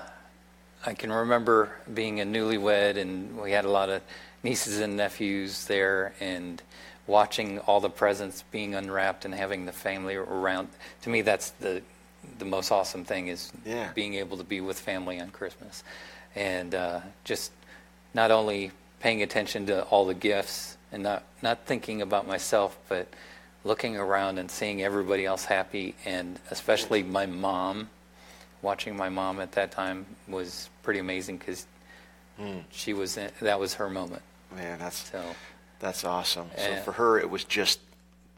I 0.86 0.94
can 0.94 1.12
remember 1.12 1.70
being 1.92 2.20
a 2.20 2.24
newlywed, 2.24 2.96
and 2.96 3.40
we 3.40 3.52
had 3.52 3.64
a 3.64 3.70
lot 3.70 3.88
of 3.90 4.02
nieces 4.42 4.78
and 4.80 4.96
nephews 4.96 5.66
there, 5.66 6.12
and 6.20 6.62
watching 7.06 7.58
all 7.60 7.80
the 7.80 7.90
presents 7.90 8.42
being 8.50 8.74
unwrapped 8.74 9.24
and 9.24 9.34
having 9.34 9.64
the 9.66 9.72
family 9.72 10.14
around. 10.14 10.68
To 11.02 11.10
me, 11.10 11.22
that's 11.22 11.50
the 11.50 11.82
the 12.38 12.44
most 12.44 12.70
awesome 12.70 13.04
thing 13.04 13.28
is 13.28 13.50
Yeah. 13.64 13.90
being 13.94 14.14
able 14.14 14.36
to 14.36 14.44
be 14.44 14.60
with 14.60 14.78
family 14.78 15.18
on 15.20 15.30
Christmas, 15.30 15.82
and 16.34 16.74
uh, 16.74 17.00
just 17.24 17.52
not 18.12 18.30
only 18.30 18.72
paying 19.00 19.22
attention 19.22 19.66
to 19.66 19.84
all 19.84 20.04
the 20.04 20.14
gifts 20.14 20.76
and 20.92 21.02
not 21.02 21.22
not 21.42 21.60
thinking 21.66 22.02
about 22.02 22.26
myself, 22.26 22.76
but 22.88 23.08
looking 23.64 23.96
around 23.96 24.38
and 24.38 24.50
seeing 24.50 24.82
everybody 24.82 25.24
else 25.24 25.46
happy, 25.46 25.94
and 26.04 26.38
especially 26.50 27.02
my 27.02 27.26
mom. 27.26 27.88
Watching 28.62 28.96
my 28.96 29.08
mom 29.08 29.40
at 29.40 29.52
that 29.52 29.70
time 29.70 30.04
was 30.26 30.68
pretty 30.82 30.98
amazing 31.00 31.38
because 31.38 31.66
she 32.70 32.92
was 32.94 33.16
in, 33.16 33.30
that 33.40 33.58
was 33.58 33.74
her 33.74 33.88
moment. 33.90 34.22
man 34.54 34.78
that's 34.78 35.10
So 35.10 35.22
That's 35.80 36.04
awesome. 36.04 36.50
So 36.56 36.76
for 36.76 36.92
her, 36.92 37.18
it 37.18 37.28
was 37.30 37.44
just 37.44 37.80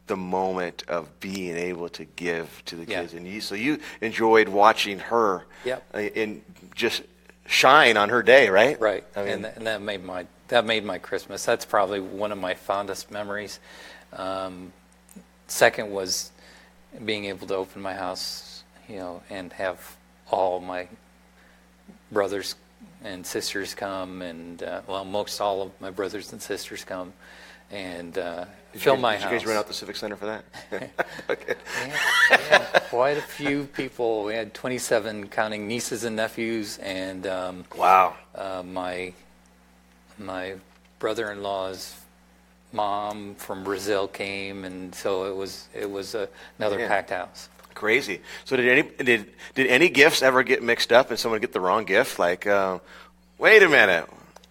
the 0.07 0.17
moment 0.17 0.83
of 0.87 1.19
being 1.19 1.55
able 1.55 1.87
to 1.89 2.05
give 2.05 2.61
to 2.65 2.75
the 2.75 2.85
Yeah. 2.85 3.01
kids, 3.01 3.13
and 3.13 3.25
you. 3.27 3.41
So 3.41 3.55
you 3.55 3.79
enjoyed 4.01 4.47
watching 4.49 4.99
her, 4.99 5.45
Yep. 5.63 5.83
uh, 5.93 5.97
and 5.97 6.43
just 6.75 7.03
shine 7.45 7.95
on 7.97 8.09
her 8.09 8.21
day, 8.23 8.49
right? 8.49 8.79
right, 8.79 9.03
I 9.15 9.19
mean, 9.23 9.29
and, 9.33 9.43
th- 9.43 9.55
and 9.57 9.67
that 9.67 9.81
made 9.81 10.03
my 10.03 10.25
that 10.49 10.65
made 10.65 10.83
my 10.83 10.97
Christmas. 10.97 11.45
That's 11.45 11.63
probably 11.65 11.99
one 12.01 12.31
of 12.33 12.37
my 12.37 12.53
fondest 12.55 13.09
memories. 13.09 13.59
Um, 14.11 14.73
second 15.47 15.91
was 15.91 16.31
being 17.05 17.25
able 17.25 17.47
to 17.47 17.55
open 17.55 17.81
my 17.81 17.93
house, 17.93 18.63
you 18.89 18.97
know, 18.97 19.23
and 19.29 19.53
have 19.53 19.95
all 20.33 20.59
my 20.59 20.87
brothers 22.11 22.55
and 23.03 23.25
sisters 23.25 23.73
come, 23.73 24.21
and 24.21 24.61
uh, 24.63 24.81
well, 24.87 25.05
most 25.05 25.39
all 25.41 25.61
of 25.63 25.71
my 25.81 25.89
brothers 25.89 26.31
and 26.31 26.41
sisters 26.41 26.83
come, 26.83 27.13
and 27.71 28.17
uh, 28.17 28.45
did 28.73 28.81
fill 28.81 28.95
you, 28.95 29.01
my 29.01 29.13
did 29.13 29.21
house. 29.23 29.31
you 29.31 29.37
guys 29.39 29.45
rent 29.47 29.59
out 29.59 29.67
the 29.67 29.73
civic 29.73 29.95
center 29.95 30.15
for 30.15 30.25
that? 30.27 30.43
okay. 31.29 31.55
Yeah, 31.87 31.97
yeah, 32.51 32.79
quite 32.89 33.17
a 33.17 33.21
few 33.21 33.65
people. 33.65 34.23
We 34.25 34.33
had 34.35 34.53
27, 34.53 35.29
counting 35.29 35.67
nieces 35.67 36.03
and 36.03 36.15
nephews, 36.15 36.77
and 36.79 37.25
um, 37.27 37.65
Wow. 37.77 38.15
uh, 38.35 38.63
my 38.65 39.13
my 40.19 40.55
brother-in-law's 40.99 41.95
mom 42.73 43.33
from 43.35 43.63
Brazil 43.63 44.07
came, 44.07 44.63
and 44.63 44.93
so 44.93 45.25
it 45.25 45.35
was 45.35 45.67
it 45.73 45.89
was 45.89 46.13
a, 46.15 46.29
another 46.59 46.79
Yeah. 46.79 46.87
packed 46.87 47.09
house. 47.09 47.49
Crazy. 47.73 48.21
So 48.45 48.55
did 48.55 48.67
any 48.67 48.81
did 49.03 49.31
did 49.55 49.67
any 49.67 49.89
gifts 49.89 50.21
ever 50.21 50.43
get 50.43 50.61
mixed 50.63 50.91
up 50.91 51.09
and 51.09 51.19
someone 51.19 51.41
get 51.41 51.53
the 51.53 51.59
wrong 51.59 51.83
gift? 51.85 52.19
Like, 52.19 52.45
uh, 52.47 52.79
wait 53.37 53.63
a 53.63 53.69
minute. 53.69 54.07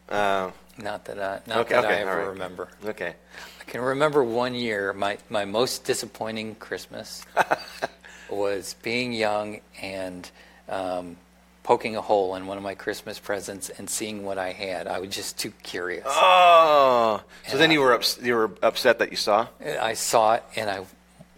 Uh, 0.09 0.51
Not 0.79 1.05
that 1.07 1.19
I 1.21 1.41
not 1.47 1.59
okay. 1.59 1.75
that 1.75 1.85
okay. 1.85 1.95
I 1.95 2.01
ever 2.01 2.17
right. 2.19 2.27
remember. 2.29 2.69
Okay. 2.85 3.15
I 3.61 3.65
can 3.71 3.81
remember 3.83 4.25
one 4.25 4.55
year, 4.55 4.93
my, 4.93 5.19
my 5.29 5.45
most 5.45 5.85
disappointing 5.85 6.57
Christmas 6.57 7.25
was 8.29 8.75
being 8.83 9.13
young 9.13 9.61
and 9.81 10.29
um, 10.69 11.17
poking 11.63 11.95
a 11.95 12.01
hole 12.01 12.35
in 12.35 12.47
one 12.49 12.57
of 12.57 12.63
my 12.65 12.75
Christmas 12.75 13.19
presents 13.21 13.69
and 13.71 13.89
seeing 13.89 14.25
what 14.25 14.39
I 14.39 14.51
had. 14.53 14.89
I 14.89 14.99
was 14.99 15.15
just 15.15 15.39
too 15.39 15.53
curious. 15.63 16.05
Oh. 16.07 17.23
So 17.47 17.59
then 17.59 17.71
Yeah. 17.71 17.75
you 17.75 17.81
were 17.83 17.93
ups- 17.95 18.19
you 18.21 18.35
were 18.35 18.51
upset 18.63 18.99
that 18.99 19.11
you 19.13 19.17
saw. 19.17 19.47
I 19.65 19.95
saw 19.95 20.35
it 20.35 20.45
and 20.57 20.69
I 20.69 20.85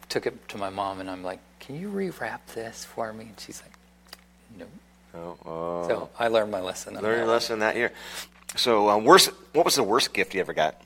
took 0.09 0.27
it 0.27 0.49
to 0.49 0.59
my 0.59 0.71
mom 0.71 1.01
and 1.01 1.11
I'm 1.11 1.23
like, 1.23 1.41
"Can 1.63 1.81
you 1.81 1.91
rewrap 1.91 2.41
this 2.55 2.85
for 2.85 3.13
me?" 3.13 3.25
And 3.25 3.41
she's 3.41 3.63
like, 3.63 3.73
"No." 4.59 4.67
Oh. 5.15 5.37
oh. 5.47 5.89
So 5.89 6.09
I 6.19 6.29
learned 6.29 6.51
my 6.51 6.61
lesson. 6.61 6.95
Learned 6.95 7.19
your 7.19 7.27
lesson 7.27 7.61
that 7.61 7.77
year. 7.77 7.93
So, 8.57 8.89
um, 8.91 9.05
worst. 9.05 9.31
What 9.55 9.65
was 9.65 9.77
the 9.77 9.83
worst 9.83 10.13
gift 10.13 10.35
you 10.35 10.41
ever 10.41 10.53
got? 10.53 10.81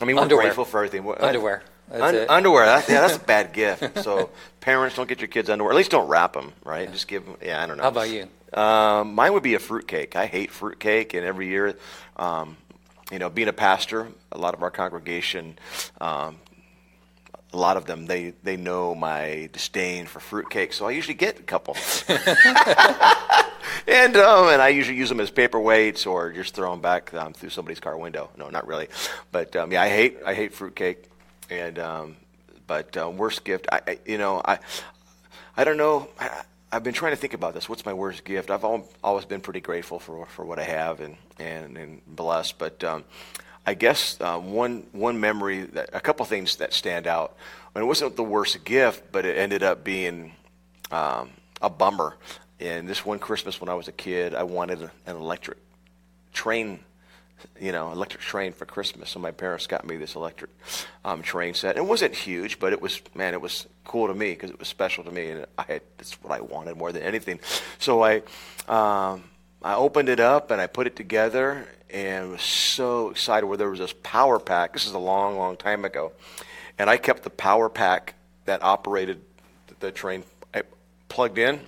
I 0.00 0.04
mean, 0.04 0.16
we're 0.16 0.22
Underwear. 0.22 0.44
grateful 0.44 0.64
for 0.66 0.78
everything. 0.78 1.04
What- 1.04 1.22
Underwear. 1.22 1.62
That's 1.88 2.02
Un- 2.18 2.36
underwear. 2.36 2.66
That's, 2.66 2.88
yeah, 2.88 3.00
that's 3.00 3.16
a 3.16 3.20
bad 3.34 3.52
gift. 3.52 4.02
So, 4.02 4.30
parents 4.60 4.96
don't 4.96 5.08
get 5.08 5.20
your 5.20 5.28
kids 5.28 5.48
underwear. 5.48 5.72
At 5.72 5.76
least 5.76 5.92
don't 5.92 6.08
wrap 6.08 6.32
them, 6.32 6.52
right? 6.64 6.90
Just 6.90 7.06
give 7.06 7.24
them. 7.24 7.36
Yeah, 7.40 7.62
I 7.62 7.66
don't 7.66 7.76
know. 7.76 7.84
How 7.84 7.90
about 7.90 8.10
you? 8.10 8.26
Um, 8.52 9.14
mine 9.14 9.32
would 9.34 9.42
be 9.44 9.54
a 9.54 9.58
fruitcake. 9.60 10.16
I 10.16 10.26
hate 10.26 10.50
fruitcake, 10.50 11.14
and 11.14 11.24
every 11.24 11.46
year, 11.46 11.76
um, 12.16 12.56
you 13.12 13.18
know, 13.20 13.28
being 13.30 13.46
a 13.48 13.52
pastor, 13.52 14.08
a 14.32 14.38
lot 14.38 14.54
of 14.54 14.62
our 14.62 14.70
congregation, 14.70 15.58
um, 16.00 16.38
a 17.56 17.58
lot 17.58 17.76
of 17.76 17.86
them, 17.86 18.06
they 18.06 18.34
they 18.42 18.56
know 18.56 18.94
my 18.94 19.48
disdain 19.52 20.06
for 20.06 20.20
fruitcake, 20.20 20.72
so 20.74 20.86
I 20.86 20.90
usually 20.90 21.14
get 21.14 21.40
a 21.40 21.42
couple. 21.42 21.74
and 23.86 24.16
um, 24.16 24.48
and 24.48 24.60
I 24.60 24.68
usually 24.68 24.98
use 24.98 25.08
them 25.08 25.20
as 25.20 25.30
paperweights 25.30 26.06
or 26.06 26.32
just 26.32 26.54
throw 26.54 26.70
them 26.70 26.82
back 26.82 27.14
um, 27.14 27.32
through 27.32 27.50
somebody's 27.50 27.80
car 27.80 27.96
window. 27.96 28.28
No, 28.36 28.50
not 28.50 28.66
really, 28.66 28.88
but 29.32 29.56
um, 29.56 29.72
yeah, 29.72 29.82
I 29.82 29.88
hate 29.88 30.18
I 30.24 30.34
hate 30.34 30.52
fruitcake, 30.52 31.08
and 31.48 31.78
um, 31.78 32.16
but 32.66 32.94
uh, 32.96 33.08
worst 33.08 33.42
gift, 33.42 33.66
I, 33.72 33.80
I 33.86 33.98
you 34.04 34.18
know 34.18 34.42
I 34.44 34.58
I 35.56 35.64
don't 35.64 35.78
know. 35.78 36.08
I, 36.20 36.42
I've 36.70 36.82
been 36.82 36.94
trying 36.94 37.12
to 37.12 37.16
think 37.16 37.32
about 37.32 37.54
this. 37.54 37.70
What's 37.70 37.86
my 37.86 37.94
worst 37.94 38.24
gift? 38.24 38.50
I've 38.50 38.64
al- 38.64 38.86
always 39.02 39.24
been 39.24 39.40
pretty 39.40 39.60
grateful 39.60 39.98
for 39.98 40.26
for 40.26 40.44
what 40.44 40.58
I 40.58 40.64
have 40.64 41.00
and 41.00 41.16
and, 41.38 41.78
and 41.78 42.02
blessed, 42.06 42.58
but. 42.58 42.84
Um, 42.84 43.04
I 43.66 43.74
guess 43.74 44.16
uh, 44.20 44.38
one 44.38 44.86
one 44.92 45.18
memory 45.18 45.64
that 45.64 45.90
a 45.92 46.00
couple 46.00 46.24
things 46.24 46.56
that 46.56 46.72
stand 46.72 47.06
out. 47.06 47.36
And 47.74 47.82
it 47.82 47.86
wasn't 47.86 48.16
the 48.16 48.22
worst 48.22 48.64
gift, 48.64 49.10
but 49.12 49.26
it 49.26 49.36
ended 49.36 49.62
up 49.62 49.84
being 49.84 50.32
um, 50.90 51.30
a 51.60 51.68
bummer. 51.68 52.14
And 52.60 52.88
this 52.88 53.04
one 53.04 53.18
Christmas 53.18 53.60
when 53.60 53.68
I 53.68 53.74
was 53.74 53.88
a 53.88 53.92
kid, 53.92 54.34
I 54.34 54.44
wanted 54.44 54.82
an 54.82 55.16
electric 55.16 55.58
train, 56.32 56.80
you 57.60 57.72
know, 57.72 57.92
electric 57.92 58.22
train 58.22 58.52
for 58.52 58.64
Christmas. 58.64 59.10
So 59.10 59.18
my 59.18 59.32
parents 59.32 59.66
got 59.66 59.84
me 59.84 59.96
this 59.96 60.14
electric 60.14 60.52
um, 61.04 61.22
train 61.22 61.52
set. 61.52 61.76
It 61.76 61.84
wasn't 61.84 62.14
huge, 62.14 62.58
but 62.60 62.72
it 62.72 62.80
was 62.80 63.02
man, 63.14 63.34
it 63.34 63.40
was 63.40 63.66
cool 63.84 64.06
to 64.06 64.14
me 64.14 64.30
because 64.30 64.50
it 64.50 64.58
was 64.60 64.68
special 64.68 65.02
to 65.04 65.10
me, 65.10 65.30
and 65.30 65.46
I 65.58 65.64
had 65.64 65.82
that's 65.98 66.12
what 66.22 66.32
I 66.32 66.40
wanted 66.40 66.76
more 66.76 66.92
than 66.92 67.02
anything. 67.02 67.40
So 67.78 68.04
I. 68.04 68.22
Um, 68.68 69.24
I 69.62 69.74
opened 69.74 70.08
it 70.08 70.20
up 70.20 70.50
and 70.50 70.60
I 70.60 70.66
put 70.66 70.86
it 70.86 70.96
together 70.96 71.66
and 71.90 72.32
was 72.32 72.42
so 72.42 73.10
excited 73.10 73.46
where 73.46 73.56
there 73.56 73.70
was 73.70 73.78
this 73.78 73.94
power 74.02 74.38
pack. 74.38 74.72
This 74.72 74.86
is 74.86 74.92
a 74.92 74.98
long, 74.98 75.36
long 75.36 75.56
time 75.56 75.84
ago. 75.84 76.12
And 76.78 76.90
I 76.90 76.96
kept 76.96 77.22
the 77.22 77.30
power 77.30 77.68
pack 77.68 78.14
that 78.44 78.62
operated 78.62 79.20
the 79.80 79.90
train 79.90 80.24
I 80.54 80.62
plugged 81.08 81.38
in. 81.38 81.60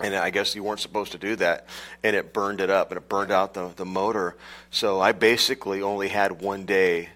And 0.00 0.14
I 0.14 0.30
guess 0.30 0.54
you 0.56 0.64
weren't 0.64 0.80
supposed 0.80 1.12
to 1.12 1.18
do 1.18 1.36
that. 1.36 1.66
And 2.02 2.16
it 2.16 2.32
burned 2.32 2.60
it 2.60 2.70
up 2.70 2.90
and 2.90 2.98
it 2.98 3.08
burned 3.08 3.30
out 3.30 3.54
the, 3.54 3.70
the 3.76 3.84
motor. 3.84 4.36
So 4.70 5.00
I 5.00 5.12
basically 5.12 5.82
only 5.82 6.08
had 6.08 6.42
one 6.42 6.64
day 6.64 7.10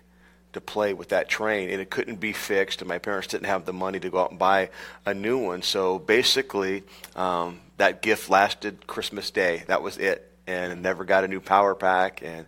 to 0.59 0.73
play 0.73 0.93
with 0.93 1.09
that 1.11 1.29
train 1.29 1.71
and 1.71 1.81
it 1.81 1.89
couldn't 1.89 2.17
be 2.21 2.33
fixed 2.33 2.83
and 2.83 2.89
my 2.89 2.99
parents 2.99 3.29
didn't 3.29 3.47
have 3.47 3.65
the 3.65 3.73
money 3.73 4.01
to 4.01 4.11
go 4.11 4.19
out 4.19 4.31
and 4.31 4.39
buy 4.39 4.71
a 5.07 5.15
new 5.15 5.39
one. 5.39 5.63
So 5.63 5.99
basically 5.99 6.83
um, 7.17 7.61
that 7.77 8.03
gift 8.03 8.29
lasted 8.29 8.87
christmas 8.87 9.31
day. 9.31 9.63
That 9.69 9.83
was 9.83 9.97
it. 9.99 10.25
And 10.47 10.83
never 10.83 11.05
got 11.05 11.25
a 11.25 11.29
new 11.29 11.41
power 11.41 11.75
pack 11.75 12.23
and 12.25 12.47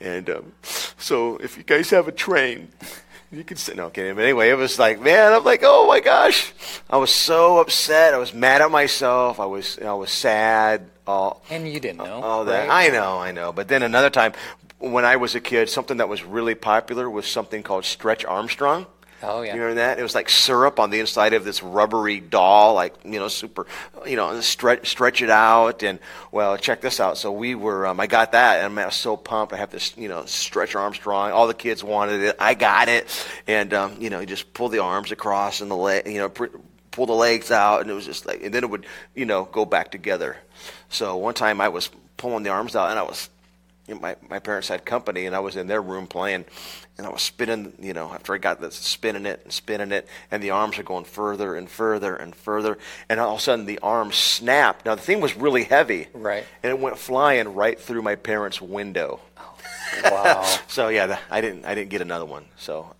and 0.00 0.28
um, 0.28 0.52
so 0.98 1.38
if 1.38 1.56
you 1.56 1.62
guys 1.64 1.88
have 1.90 2.06
a 2.06 2.12
train 2.12 2.68
you 3.32 3.42
can 3.42 3.56
say 3.56 3.74
no 3.74 3.86
okay 3.86 4.12
but 4.12 4.22
anyway 4.22 4.50
it 4.50 4.56
was 4.56 4.78
like 4.78 5.00
man 5.00 5.32
i'm 5.32 5.44
like 5.44 5.60
oh 5.64 5.88
my 5.88 6.00
gosh. 6.00 6.52
I 6.90 6.98
was 6.98 7.10
so 7.10 7.58
upset. 7.58 8.12
I 8.14 8.18
was 8.18 8.32
mad 8.34 8.60
at 8.60 8.70
myself. 8.70 9.40
I 9.40 9.46
was 9.46 9.78
i 9.78 9.92
was 9.94 10.10
sad 10.10 10.90
all 11.06 11.42
And 11.48 11.66
you 11.66 11.80
didn't 11.80 11.98
know. 11.98 12.20
Oh, 12.22 12.44
that. 12.44 12.68
right? 12.68 12.88
I 12.90 12.92
know, 12.92 13.18
I 13.18 13.32
know. 13.32 13.50
But 13.50 13.68
then 13.68 13.82
another 13.82 14.10
time, 14.10 14.34
when 14.78 15.04
I 15.04 15.16
was 15.16 15.34
a 15.34 15.40
kid, 15.40 15.68
something 15.68 15.98
that 15.98 16.08
was 16.08 16.24
really 16.24 16.54
popular 16.54 17.08
was 17.08 17.26
something 17.26 17.62
called 17.62 17.84
Stretch 17.84 18.24
Armstrong. 18.24 18.86
Oh, 19.20 19.42
yeah. 19.42 19.54
You 19.54 19.60
remember 19.60 19.80
that? 19.80 19.98
It 19.98 20.02
was 20.04 20.14
like 20.14 20.28
syrup 20.28 20.78
on 20.78 20.90
the 20.90 21.00
inside 21.00 21.32
of 21.32 21.44
this 21.44 21.60
rubbery 21.60 22.20
doll, 22.20 22.74
like 22.74 22.94
you 23.04 23.18
know, 23.18 23.26
super, 23.26 23.66
you 24.06 24.14
know, 24.14 24.40
stretch 24.40 24.88
stretch 24.88 25.22
it 25.22 25.30
out. 25.30 25.82
And 25.82 25.98
well, 26.30 26.56
check 26.56 26.80
this 26.80 27.00
out. 27.00 27.18
So 27.18 27.32
we 27.32 27.56
were, 27.56 27.88
um, 27.88 27.98
I 27.98 28.06
got 28.06 28.30
that, 28.32 28.64
and 28.64 28.78
I 28.78 28.84
was 28.84 28.94
so 28.94 29.16
pumped. 29.16 29.52
I 29.52 29.56
have 29.56 29.70
this, 29.70 29.96
you 29.96 30.08
know, 30.08 30.24
Stretch 30.26 30.76
Armstrong. 30.76 31.32
All 31.32 31.48
the 31.48 31.54
kids 31.54 31.82
wanted 31.82 32.20
it. 32.22 32.36
I 32.38 32.54
got 32.54 32.88
it, 32.88 33.26
and 33.48 33.74
um, 33.74 33.96
you 33.98 34.08
know, 34.08 34.20
you 34.20 34.26
just 34.26 34.54
pull 34.54 34.68
the 34.68 34.78
arms 34.78 35.10
across 35.10 35.60
and 35.60 35.70
the 35.70 35.76
leg, 35.76 36.06
you 36.06 36.18
know. 36.18 36.28
Pr- 36.28 36.56
pull 36.98 37.06
the 37.06 37.12
legs 37.12 37.52
out, 37.52 37.80
and 37.80 37.90
it 37.90 37.94
was 37.94 38.04
just 38.04 38.26
like, 38.26 38.42
and 38.42 38.52
then 38.52 38.64
it 38.64 38.70
would, 38.70 38.84
you 39.14 39.24
know, 39.24 39.44
go 39.44 39.64
back 39.64 39.92
together. 39.92 40.36
So 40.88 41.16
one 41.16 41.34
time 41.34 41.60
I 41.60 41.68
was 41.68 41.90
pulling 42.16 42.42
the 42.42 42.50
arms 42.50 42.74
out, 42.74 42.90
and 42.90 42.98
I 42.98 43.02
was, 43.02 43.30
you 43.88 43.94
know, 43.94 44.00
my 44.00 44.16
my 44.28 44.38
parents 44.38 44.68
had 44.68 44.84
company, 44.84 45.26
and 45.26 45.34
I 45.34 45.40
was 45.40 45.56
in 45.56 45.66
their 45.66 45.80
room 45.82 46.06
playing, 46.06 46.44
and 46.98 47.06
I 47.06 47.10
was 47.10 47.22
spinning, 47.22 47.72
you 47.80 47.94
know, 47.94 48.12
after 48.12 48.34
I 48.34 48.38
got 48.38 48.60
this, 48.60 48.74
spinning 48.76 49.26
it 49.26 49.40
and 49.44 49.52
spinning 49.52 49.90
it, 49.92 50.06
and 50.30 50.42
the 50.42 50.50
arms 50.50 50.78
are 50.78 50.82
going 50.82 51.04
further 51.04 51.54
and 51.56 51.68
further 51.68 52.14
and 52.14 52.34
further, 52.34 52.78
and 53.08 53.18
all 53.18 53.32
of 53.34 53.38
a 53.38 53.42
sudden 53.42 53.64
the 53.66 53.78
arms 53.80 54.16
snapped. 54.16 54.84
Now 54.84 54.94
the 54.94 55.02
thing 55.02 55.20
was 55.20 55.36
really 55.36 55.64
heavy, 55.64 56.08
Right. 56.12 56.44
And 56.62 56.70
it 56.70 56.78
went 56.78 56.98
flying 56.98 57.54
right 57.54 57.80
through 57.80 58.02
my 58.02 58.14
parents' 58.14 58.60
window. 58.60 59.20
Oh, 59.38 59.54
wow. 60.04 60.58
So 60.68 60.88
yeah, 60.88 61.06
the, 61.06 61.18
I 61.30 61.40
didn't 61.40 61.64
I 61.64 61.74
didn't 61.74 61.90
get 61.90 62.02
another 62.02 62.26
one. 62.26 62.44
So 62.56 62.94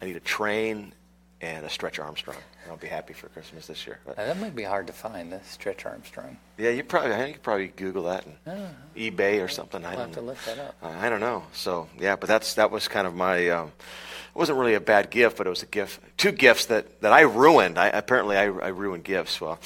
I 0.00 0.06
need 0.06 0.16
a 0.16 0.20
train 0.20 0.92
and 1.40 1.64
a 1.64 1.70
Stretch 1.70 1.98
Armstrong. 1.98 2.36
I'll 2.68 2.76
be 2.76 2.88
happy 2.88 3.12
for 3.12 3.28
Christmas 3.28 3.66
this 3.66 3.86
year. 3.86 4.00
But, 4.04 4.16
that 4.16 4.38
might 4.38 4.56
be 4.56 4.64
hard 4.64 4.86
to 4.88 4.92
find, 4.92 5.32
the 5.32 5.40
Stretch 5.44 5.86
Armstrong. 5.86 6.36
yeah, 6.56 6.70
you 6.70 6.82
probably 6.82 7.12
I 7.12 7.16
think 7.18 7.28
you 7.28 7.34
could 7.34 7.42
probably 7.42 7.68
Google 7.68 8.02
that 8.04 8.26
and 8.26 8.74
eBay 8.96 9.42
or 9.42 9.48
something. 9.48 9.84
I 9.84 9.90
I'll 9.92 9.96
don't 9.96 10.06
have 10.06 10.14
to 10.16 10.20
know. 10.20 10.26
look 10.26 10.38
that 10.44 10.58
up. 10.58 10.74
Uh, 10.82 10.88
I 10.88 11.08
don't 11.08 11.20
know. 11.20 11.44
So 11.52 11.88
yeah, 11.98 12.16
but 12.16 12.28
that's 12.28 12.54
that 12.54 12.70
was 12.70 12.88
kind 12.88 13.06
of 13.06 13.14
my. 13.14 13.48
Um, 13.50 13.68
it 13.68 14.38
wasn't 14.38 14.58
really 14.58 14.74
a 14.74 14.80
bad 14.80 15.10
gift, 15.10 15.36
but 15.38 15.46
it 15.46 15.50
was 15.50 15.62
a 15.62 15.66
gift. 15.66 16.00
Two 16.16 16.32
gifts 16.32 16.66
that, 16.66 17.00
that 17.00 17.12
I 17.12 17.22
ruined. 17.22 17.78
I 17.78 17.88
apparently 17.88 18.36
I, 18.36 18.44
I 18.44 18.68
ruined 18.68 19.04
gifts. 19.04 19.40
Well, 19.40 19.58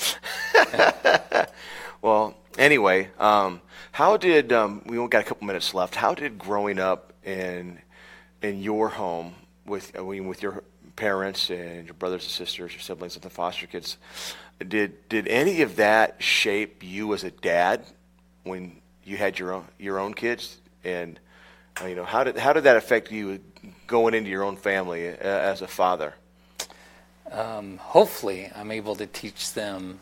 well. 2.03 2.35
Anyway, 2.59 3.09
um, 3.19 3.63
how 3.93 4.19
did 4.19 4.53
um, 4.53 4.83
we 4.85 4.99
only 4.99 5.09
got 5.09 5.23
a 5.23 5.25
couple 5.25 5.47
minutes 5.47 5.73
left? 5.73 5.95
How 5.95 6.15
did 6.15 6.39
growing 6.39 6.79
up 6.79 7.15
in 7.25 7.79
in 8.43 8.61
your 8.63 8.89
home 8.91 9.35
with 9.65 9.93
I 9.99 10.03
mean, 10.03 10.27
with 10.27 10.43
your 10.43 10.63
parents 11.03 11.51
and 11.51 11.87
your 11.87 11.95
brothers 11.95 12.23
and 12.23 12.31
sisters, 12.31 12.73
your 12.73 12.81
siblings, 12.81 13.17
and 13.17 13.25
the 13.25 13.31
foster 13.31 13.67
kids, 13.67 13.97
did 14.69 15.09
did 15.09 15.27
any 15.27 15.62
of 15.62 15.75
that 15.77 16.23
shape 16.23 16.85
you 16.85 17.12
as 17.12 17.25
a 17.25 17.33
dad 17.33 17.85
when 18.45 18.81
you 19.03 19.17
had 19.17 19.37
your 19.37 19.53
own 19.53 19.65
your 19.81 19.99
own 19.99 20.15
kids? 20.15 20.59
And 20.85 21.19
uh, 21.81 21.87
you 21.87 21.97
know, 21.97 22.05
how 22.05 22.23
did 22.23 22.37
how 22.37 22.53
did 22.53 22.65
that 22.65 22.77
affect 22.77 23.11
you 23.11 23.41
going 23.88 24.15
into 24.15 24.31
your 24.31 24.45
own 24.45 24.57
family 24.57 25.09
uh, 25.09 25.17
as 25.19 25.61
a 25.61 25.67
father? 25.67 26.15
Um, 27.33 27.79
hopefully, 27.79 28.53
I'm 28.55 28.71
able 28.71 28.95
to 28.95 29.07
teach 29.07 29.55
them 29.55 29.99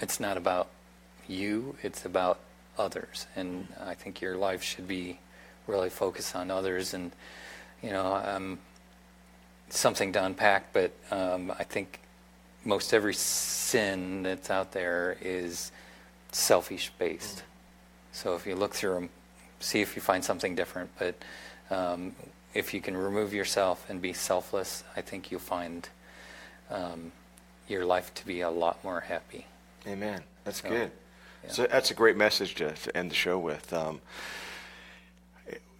it's 0.00 0.18
not 0.18 0.38
about 0.38 0.68
you, 1.28 1.76
it's 1.82 2.06
about 2.06 2.38
others. 2.78 3.26
And 3.36 3.68
I 3.84 3.94
think 3.94 4.22
your 4.22 4.36
life 4.36 4.62
should 4.62 4.88
be 4.88 5.18
really 5.66 5.90
focused 5.90 6.34
on 6.34 6.50
others. 6.50 6.94
And, 6.94 7.12
you 7.82 7.90
know, 7.90 8.14
um, 8.14 8.58
something 9.68 10.12
to 10.12 10.24
unpack, 10.24 10.72
but 10.72 10.92
um, 11.10 11.52
I 11.58 11.64
think 11.64 12.00
most 12.64 12.94
every 12.94 13.14
sin 13.14 14.22
that's 14.22 14.50
out 14.50 14.72
there 14.72 15.16
is 15.20 15.72
selfish 16.32 16.90
based. 16.98 17.42
So 18.12 18.34
if 18.34 18.46
you 18.46 18.54
look 18.54 18.74
through 18.74 18.94
them, 18.94 19.10
see 19.60 19.80
if 19.80 19.96
you 19.96 20.02
find 20.02 20.24
something 20.24 20.54
different. 20.54 20.90
But 20.98 21.14
um, 21.70 22.14
if 22.54 22.72
you 22.72 22.80
can 22.80 22.96
remove 22.96 23.34
yourself 23.34 23.84
and 23.88 24.00
be 24.00 24.12
selfless, 24.12 24.84
I 24.96 25.00
think 25.00 25.30
you'll 25.30 25.40
find 25.40 25.88
um, 26.70 27.12
your 27.68 27.84
life 27.84 28.14
to 28.14 28.26
be 28.26 28.40
a 28.40 28.50
lot 28.50 28.82
more 28.84 29.00
happy. 29.00 29.46
Amen. 29.86 30.22
That's 30.44 30.62
So, 30.62 30.68
good. 30.68 30.90
yeah. 31.44 31.50
So 31.50 31.66
that's 31.66 31.90
a 31.90 31.94
great 31.94 32.16
message 32.16 32.54
to, 32.56 32.72
to 32.72 32.96
end 32.96 33.10
the 33.10 33.14
show 33.14 33.38
with. 33.38 33.72
Um, 33.72 34.00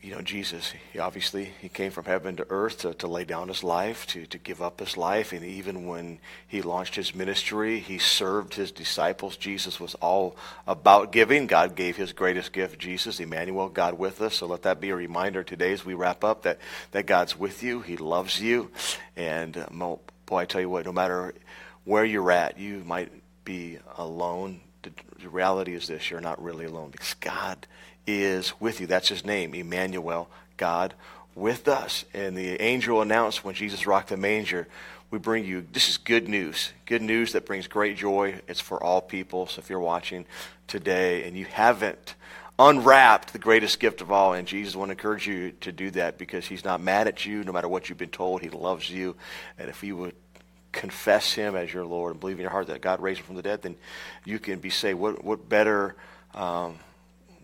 you 0.05 0.14
know, 0.14 0.21
Jesus, 0.21 0.75
he 0.93 0.99
obviously, 0.99 1.55
he 1.62 1.71
came 1.71 1.90
from 1.90 2.05
heaven 2.05 2.37
to 2.37 2.47
earth 2.51 2.81
to, 2.81 2.93
to 2.93 3.07
lay 3.07 3.25
down 3.25 3.49
his 3.49 3.64
life, 3.64 4.07
to, 4.09 4.27
to 4.27 4.37
give 4.37 4.61
up 4.61 4.79
his 4.79 4.99
life. 4.99 5.33
And 5.33 5.43
even 5.43 5.87
when 5.87 6.19
he 6.47 6.61
launched 6.61 6.95
his 6.95 7.14
ministry, 7.14 7.81
he 7.81 7.97
served 7.97 8.53
his 8.53 8.71
disciples. 8.71 9.38
Jesus 9.38 9.81
was 9.81 9.95
all 9.97 10.37
about 10.67 11.11
giving. 11.11 11.47
God 11.47 11.75
gave 11.75 11.97
his 11.97 12.12
greatest 12.12 12.53
gift, 12.53 12.79
Jesus, 12.79 13.19
Emmanuel, 13.19 13.71
God 13.71 13.99
with 13.99 14.21
us. 14.21 14.35
So 14.35 14.47
let 14.47 14.62
that 14.62 14.79
be 14.79 14.90
a 14.90 14.95
reminder 14.95 15.43
today 15.43 15.73
as 15.73 15.87
we 15.87 15.95
wrap 15.95 16.23
up 16.23 16.43
that, 16.43 16.59
that 16.90 17.07
God's 17.07 17.38
with 17.38 17.62
you. 17.62 17.81
He 17.81 17.97
loves 17.97 18.38
you. 18.38 18.71
And 19.17 19.57
uh, 19.57 19.97
boy, 20.27 20.37
I 20.37 20.45
tell 20.45 20.61
you 20.61 20.69
what, 20.69 20.85
no 20.85 20.93
matter 20.93 21.35
where 21.85 22.05
you're 22.05 22.31
at, 22.31 22.59
you 22.59 22.85
might 22.85 23.11
be 23.47 23.79
alone. 23.97 24.61
The, 24.83 24.90
the 25.23 25.31
reality 25.31 25.73
is 25.73 25.87
this 25.87 26.11
you're 26.11 26.21
not 26.21 26.43
really 26.43 26.67
alone 26.67 26.90
because 26.90 27.14
God 27.14 27.67
is 28.07 28.59
with 28.61 28.81
you. 28.81 28.87
That's 28.87 29.09
his 29.09 29.25
name, 29.25 29.55
Emmanuel, 29.55 30.29
God 30.57 30.95
with 31.35 31.69
us. 31.69 32.05
And 32.14 32.37
the 32.37 32.61
angel 32.61 33.03
announced 33.03 33.45
when 33.45 33.55
Jesus 33.55 33.87
rocked 33.87 34.09
the 34.09 34.17
manger, 34.17 34.69
we 35.11 35.19
bring 35.19 35.45
you, 35.45 35.67
this 35.73 35.88
is 35.88 35.97
good 35.97 36.29
news. 36.29 36.73
Good 36.87 37.03
news 37.03 37.33
that 37.33 37.47
brings 37.47 37.67
great 37.67 37.97
joy. 37.97 38.40
It's 38.49 38.61
for 38.61 38.83
all 38.83 39.01
people. 39.01 39.47
So 39.47 39.61
if 39.61 39.71
you're 39.71 39.81
watching 39.81 40.27
today 40.67 41.25
and 41.25 41.37
you 41.37 41.45
haven't 41.45 42.14
unwrapped 42.59 43.33
the 43.33 43.38
greatest 43.38 43.81
gift 43.81 44.01
of 44.01 44.11
all, 44.11 44.33
and 44.33 44.47
Jesus 44.47 44.77
want 44.77 44.88
to 44.88 44.93
encourage 44.93 45.27
you 45.27 45.53
to 45.61 45.73
do 45.73 45.90
that 45.93 46.19
because 46.19 46.47
he's 46.47 46.64
not 46.64 46.81
mad 46.81 47.09
at 47.09 47.27
you 47.27 47.45
no 47.45 47.53
matter 47.53 47.69
what 47.69 47.88
you've 47.88 47.99
been 47.99 48.09
told. 48.09 48.43
He 48.43 48.51
loves 48.51 48.90
you. 48.90 49.17
And 49.59 49.69
if 49.69 49.83
you 49.83 49.97
would 49.97 50.14
confess 50.73 51.33
him 51.33 51.55
as 51.55 51.73
your 51.73 51.85
Lord 51.85 52.12
and 52.12 52.21
believe 52.21 52.37
in 52.37 52.43
your 52.43 52.51
heart 52.51 52.67
that 52.67 52.81
God 52.81 53.01
raised 53.01 53.21
him 53.21 53.27
from 53.27 53.37
the 53.37 53.43
dead, 53.43 53.62
then 53.62 53.77
you 54.25 54.38
can 54.38 54.59
be 54.59 54.71
saved. 54.71 54.99
What, 54.99 55.25
what 55.25 55.49
better 55.49 55.95
um, 56.35 56.79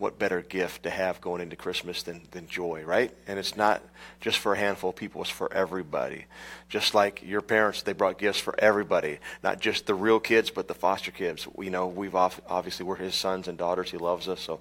what 0.01 0.17
better 0.17 0.41
gift 0.41 0.81
to 0.81 0.89
have 0.89 1.21
going 1.21 1.41
into 1.41 1.55
Christmas 1.55 2.01
than, 2.01 2.23
than 2.31 2.47
joy, 2.47 2.81
right? 2.83 3.13
And 3.27 3.37
it's 3.37 3.55
not 3.55 3.83
just 4.19 4.39
for 4.39 4.53
a 4.53 4.57
handful 4.57 4.89
of 4.89 4.95
people, 4.95 5.21
it's 5.21 5.29
for 5.29 5.53
everybody. 5.53 6.25
Just 6.69 6.95
like 6.95 7.21
your 7.23 7.41
parents, 7.41 7.83
they 7.83 7.93
brought 7.93 8.17
gifts 8.17 8.39
for 8.39 8.59
everybody, 8.59 9.19
not 9.43 9.59
just 9.59 9.85
the 9.85 9.93
real 9.93 10.19
kids, 10.19 10.49
but 10.49 10.67
the 10.67 10.73
foster 10.73 11.11
kids. 11.11 11.47
We 11.53 11.69
know 11.69 11.85
we've 11.85 12.15
off, 12.15 12.41
obviously 12.49 12.83
we're 12.83 12.95
his 12.95 13.13
sons 13.13 13.47
and 13.47 13.59
daughters. 13.59 13.91
He 13.91 13.97
loves 13.97 14.27
us. 14.27 14.41
So, 14.41 14.59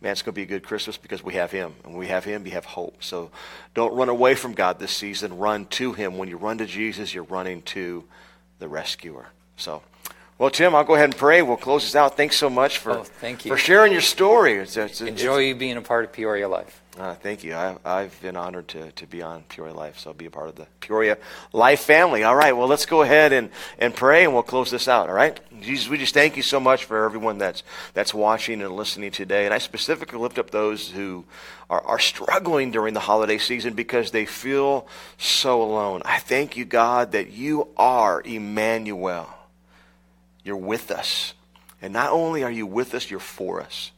man, 0.00 0.12
it's 0.12 0.22
going 0.22 0.32
to 0.32 0.36
be 0.36 0.44
a 0.44 0.46
good 0.46 0.62
Christmas 0.62 0.96
because 0.96 1.22
we 1.22 1.34
have 1.34 1.50
him. 1.50 1.74
And 1.84 1.94
we 1.94 2.06
have 2.06 2.24
him, 2.24 2.42
we 2.42 2.50
have 2.50 2.64
hope. 2.64 3.04
So 3.04 3.30
don't 3.74 3.94
run 3.94 4.08
away 4.08 4.36
from 4.36 4.54
God 4.54 4.78
this 4.78 4.92
season. 4.92 5.36
Run 5.36 5.66
to 5.66 5.92
him. 5.92 6.16
When 6.16 6.30
you 6.30 6.38
run 6.38 6.56
to 6.58 6.66
Jesus, 6.66 7.12
you're 7.12 7.24
running 7.24 7.60
to 7.62 8.04
the 8.58 8.68
rescuer. 8.68 9.26
So, 9.58 9.82
well, 10.38 10.50
Tim, 10.50 10.74
I'll 10.74 10.84
go 10.84 10.94
ahead 10.94 11.06
and 11.06 11.16
pray. 11.16 11.42
We'll 11.42 11.56
close 11.56 11.82
this 11.82 11.96
out. 11.96 12.16
Thanks 12.16 12.36
so 12.36 12.48
much 12.48 12.78
for, 12.78 12.92
Oh, 12.98 13.02
thank 13.04 13.44
you. 13.44 13.50
for 13.50 13.58
sharing 13.58 13.90
your 13.92 14.00
story. 14.00 14.54
It's, 14.54 14.76
it's, 14.76 15.00
it's- 15.00 15.08
Enjoy 15.20 15.38
you 15.38 15.54
being 15.54 15.76
a 15.76 15.82
part 15.82 16.04
of 16.04 16.12
Peoria 16.12 16.48
Life. 16.48 16.80
uh, 16.98 17.14
thank 17.14 17.42
you. 17.44 17.54
I, 17.54 17.76
I've 17.84 18.20
been 18.22 18.36
honored 18.36 18.68
to, 18.68 18.90
to 18.92 19.06
be 19.06 19.20
on 19.22 19.42
Peoria 19.48 19.72
Life, 19.74 19.98
so 19.98 20.10
I'll 20.10 20.14
be 20.14 20.26
a 20.26 20.30
part 20.30 20.48
of 20.48 20.56
the 20.56 20.66
Peoria 20.80 21.16
Life 21.52 21.80
family. 21.80 22.22
All 22.24 22.34
right, 22.36 22.56
well, 22.56 22.66
let's 22.68 22.86
go 22.86 23.02
ahead 23.02 23.32
and, 23.32 23.50
and 23.78 23.94
pray, 23.94 24.24
and 24.24 24.32
we'll 24.32 24.42
close 24.44 24.70
this 24.70 24.86
out, 24.88 25.08
all 25.08 25.14
right? 25.14 25.38
Jesus, 25.60 25.88
we 25.88 25.96
just 25.98 26.14
thank 26.14 26.36
you 26.36 26.42
so 26.42 26.58
much 26.60 26.84
for 26.84 27.04
everyone 27.04 27.38
that's, 27.38 27.62
that's 27.94 28.12
watching 28.14 28.62
and 28.62 28.72
listening 28.76 29.10
today. 29.10 29.44
And 29.44 29.52
I 29.54 29.58
specifically 29.58 30.18
lift 30.20 30.38
up 30.38 30.50
those 30.50 30.90
who 30.90 31.24
are, 31.70 31.84
are 31.84 31.98
struggling 31.98 32.70
during 32.70 32.94
the 32.94 33.00
holiday 33.00 33.38
season 33.38 33.74
because 33.74 34.10
they 34.12 34.24
feel 34.26 34.86
so 35.18 35.62
alone. 35.62 36.02
I 36.04 36.18
thank 36.20 36.56
you, 36.56 36.64
God, 36.64 37.12
that 37.12 37.30
you 37.30 37.68
are 37.76 38.22
Emmanuel. 38.24 39.34
You're 40.48 40.56
with 40.56 40.90
us. 40.90 41.34
And 41.82 41.92
not 41.92 42.10
only 42.10 42.42
are 42.42 42.50
you 42.50 42.66
with 42.66 42.94
us, 42.94 43.10
you're 43.10 43.20
for 43.20 43.60
us. 43.60 43.92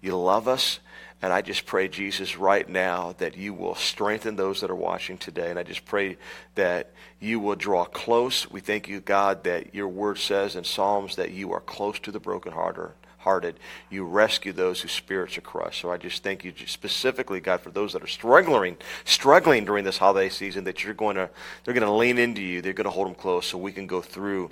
You 0.00 0.16
love 0.16 0.48
us. 0.48 0.80
And 1.22 1.32
I 1.32 1.42
just 1.42 1.64
pray, 1.64 1.86
Jesus, 1.86 2.36
right 2.36 2.68
now 2.68 3.14
that 3.18 3.36
you 3.36 3.54
will 3.54 3.76
strengthen 3.76 4.34
those 4.34 4.62
that 4.62 4.70
are 4.70 4.74
watching 4.74 5.16
today. 5.16 5.48
And 5.48 5.60
I 5.60 5.62
just 5.62 5.84
pray 5.84 6.16
that 6.56 6.90
you 7.20 7.38
will 7.38 7.54
draw 7.54 7.84
close. 7.84 8.50
We 8.50 8.58
thank 8.58 8.88
you, 8.88 8.98
God, 8.98 9.44
that 9.44 9.76
your 9.76 9.86
word 9.86 10.18
says 10.18 10.56
in 10.56 10.64
Psalms 10.64 11.14
that 11.14 11.30
you 11.30 11.52
are 11.52 11.60
close 11.60 12.00
to 12.00 12.10
the 12.10 12.18
brokenhearted. 12.18 12.90
Hearted, 13.18 13.60
you 13.88 14.04
rescue 14.04 14.52
those 14.52 14.80
whose 14.80 14.90
spirits 14.90 15.38
are 15.38 15.42
crushed. 15.42 15.82
So 15.82 15.92
I 15.92 15.98
just 15.98 16.24
thank 16.24 16.44
you 16.44 16.52
specifically, 16.66 17.38
God, 17.38 17.60
for 17.60 17.70
those 17.70 17.92
that 17.92 18.02
are 18.02 18.08
struggling, 18.08 18.76
struggling 19.04 19.64
during 19.64 19.84
this 19.84 19.98
holiday 19.98 20.28
season. 20.28 20.64
That 20.64 20.82
you're 20.82 20.94
going 20.94 21.14
to, 21.14 21.30
they're 21.62 21.74
going 21.74 21.86
to 21.86 21.92
lean 21.92 22.18
into 22.18 22.42
you. 22.42 22.60
They're 22.60 22.72
going 22.72 22.86
to 22.86 22.90
hold 22.90 23.06
them 23.06 23.14
close, 23.14 23.46
so 23.46 23.58
we 23.58 23.70
can 23.70 23.86
go 23.86 24.02
through 24.02 24.50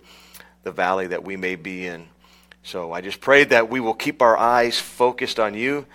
the 0.62 0.72
valley 0.72 1.08
that 1.08 1.24
we 1.24 1.36
may 1.36 1.56
be 1.56 1.86
in. 1.86 2.06
So 2.62 2.92
I 2.92 3.00
just 3.00 3.20
pray 3.20 3.44
that 3.44 3.70
we 3.70 3.80
will 3.80 3.94
keep 3.94 4.20
our 4.22 4.36
eyes 4.36 4.78
focused 4.78 5.40
on 5.40 5.54
you 5.54 5.86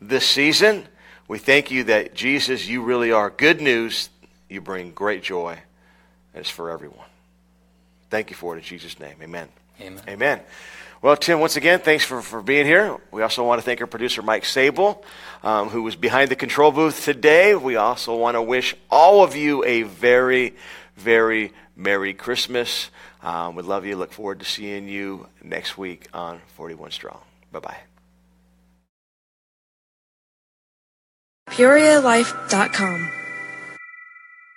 this 0.00 0.26
season. 0.26 0.86
We 1.28 1.38
thank 1.38 1.70
you 1.70 1.84
that, 1.84 2.14
Jesus, 2.14 2.66
you 2.66 2.82
really 2.82 3.12
are 3.12 3.30
good 3.30 3.60
news. 3.60 4.10
You 4.48 4.60
bring 4.60 4.92
great 4.92 5.22
joy, 5.22 5.58
and 6.32 6.40
it's 6.40 6.50
for 6.50 6.70
everyone. 6.70 7.06
Thank 8.10 8.30
you 8.30 8.36
for 8.36 8.54
it 8.54 8.58
in 8.58 8.64
Jesus' 8.64 8.98
name. 9.00 9.16
Amen. 9.22 9.48
Amen. 9.80 10.02
Amen. 10.08 10.40
Well, 11.02 11.16
Tim, 11.16 11.40
once 11.40 11.56
again, 11.56 11.80
thanks 11.80 12.04
for, 12.04 12.22
for 12.22 12.40
being 12.40 12.64
here. 12.64 12.96
We 13.10 13.20
also 13.20 13.44
want 13.44 13.60
to 13.60 13.64
thank 13.64 13.80
our 13.82 13.86
producer, 13.86 14.22
Mike 14.22 14.46
Sable, 14.46 15.04
um, 15.42 15.68
who 15.68 15.82
was 15.82 15.96
behind 15.96 16.30
the 16.30 16.36
control 16.36 16.72
booth 16.72 17.04
today. 17.04 17.54
We 17.54 17.76
also 17.76 18.16
want 18.16 18.36
to 18.36 18.42
wish 18.42 18.74
all 18.90 19.22
of 19.22 19.36
you 19.36 19.64
a 19.64 19.82
very, 19.82 20.54
very 20.96 21.52
Merry 21.76 22.14
Christmas. 22.14 22.88
Um, 23.24 23.54
we 23.56 23.62
love 23.62 23.86
you. 23.86 23.96
Look 23.96 24.12
forward 24.12 24.38
to 24.40 24.44
seeing 24.44 24.88
you 24.88 25.28
next 25.42 25.78
week 25.78 26.08
on 26.12 26.40
41 26.56 26.90
Strong. 26.92 27.22
Bye 27.50 27.60
bye. 27.60 27.78
PeoriaLife.com 31.48 33.23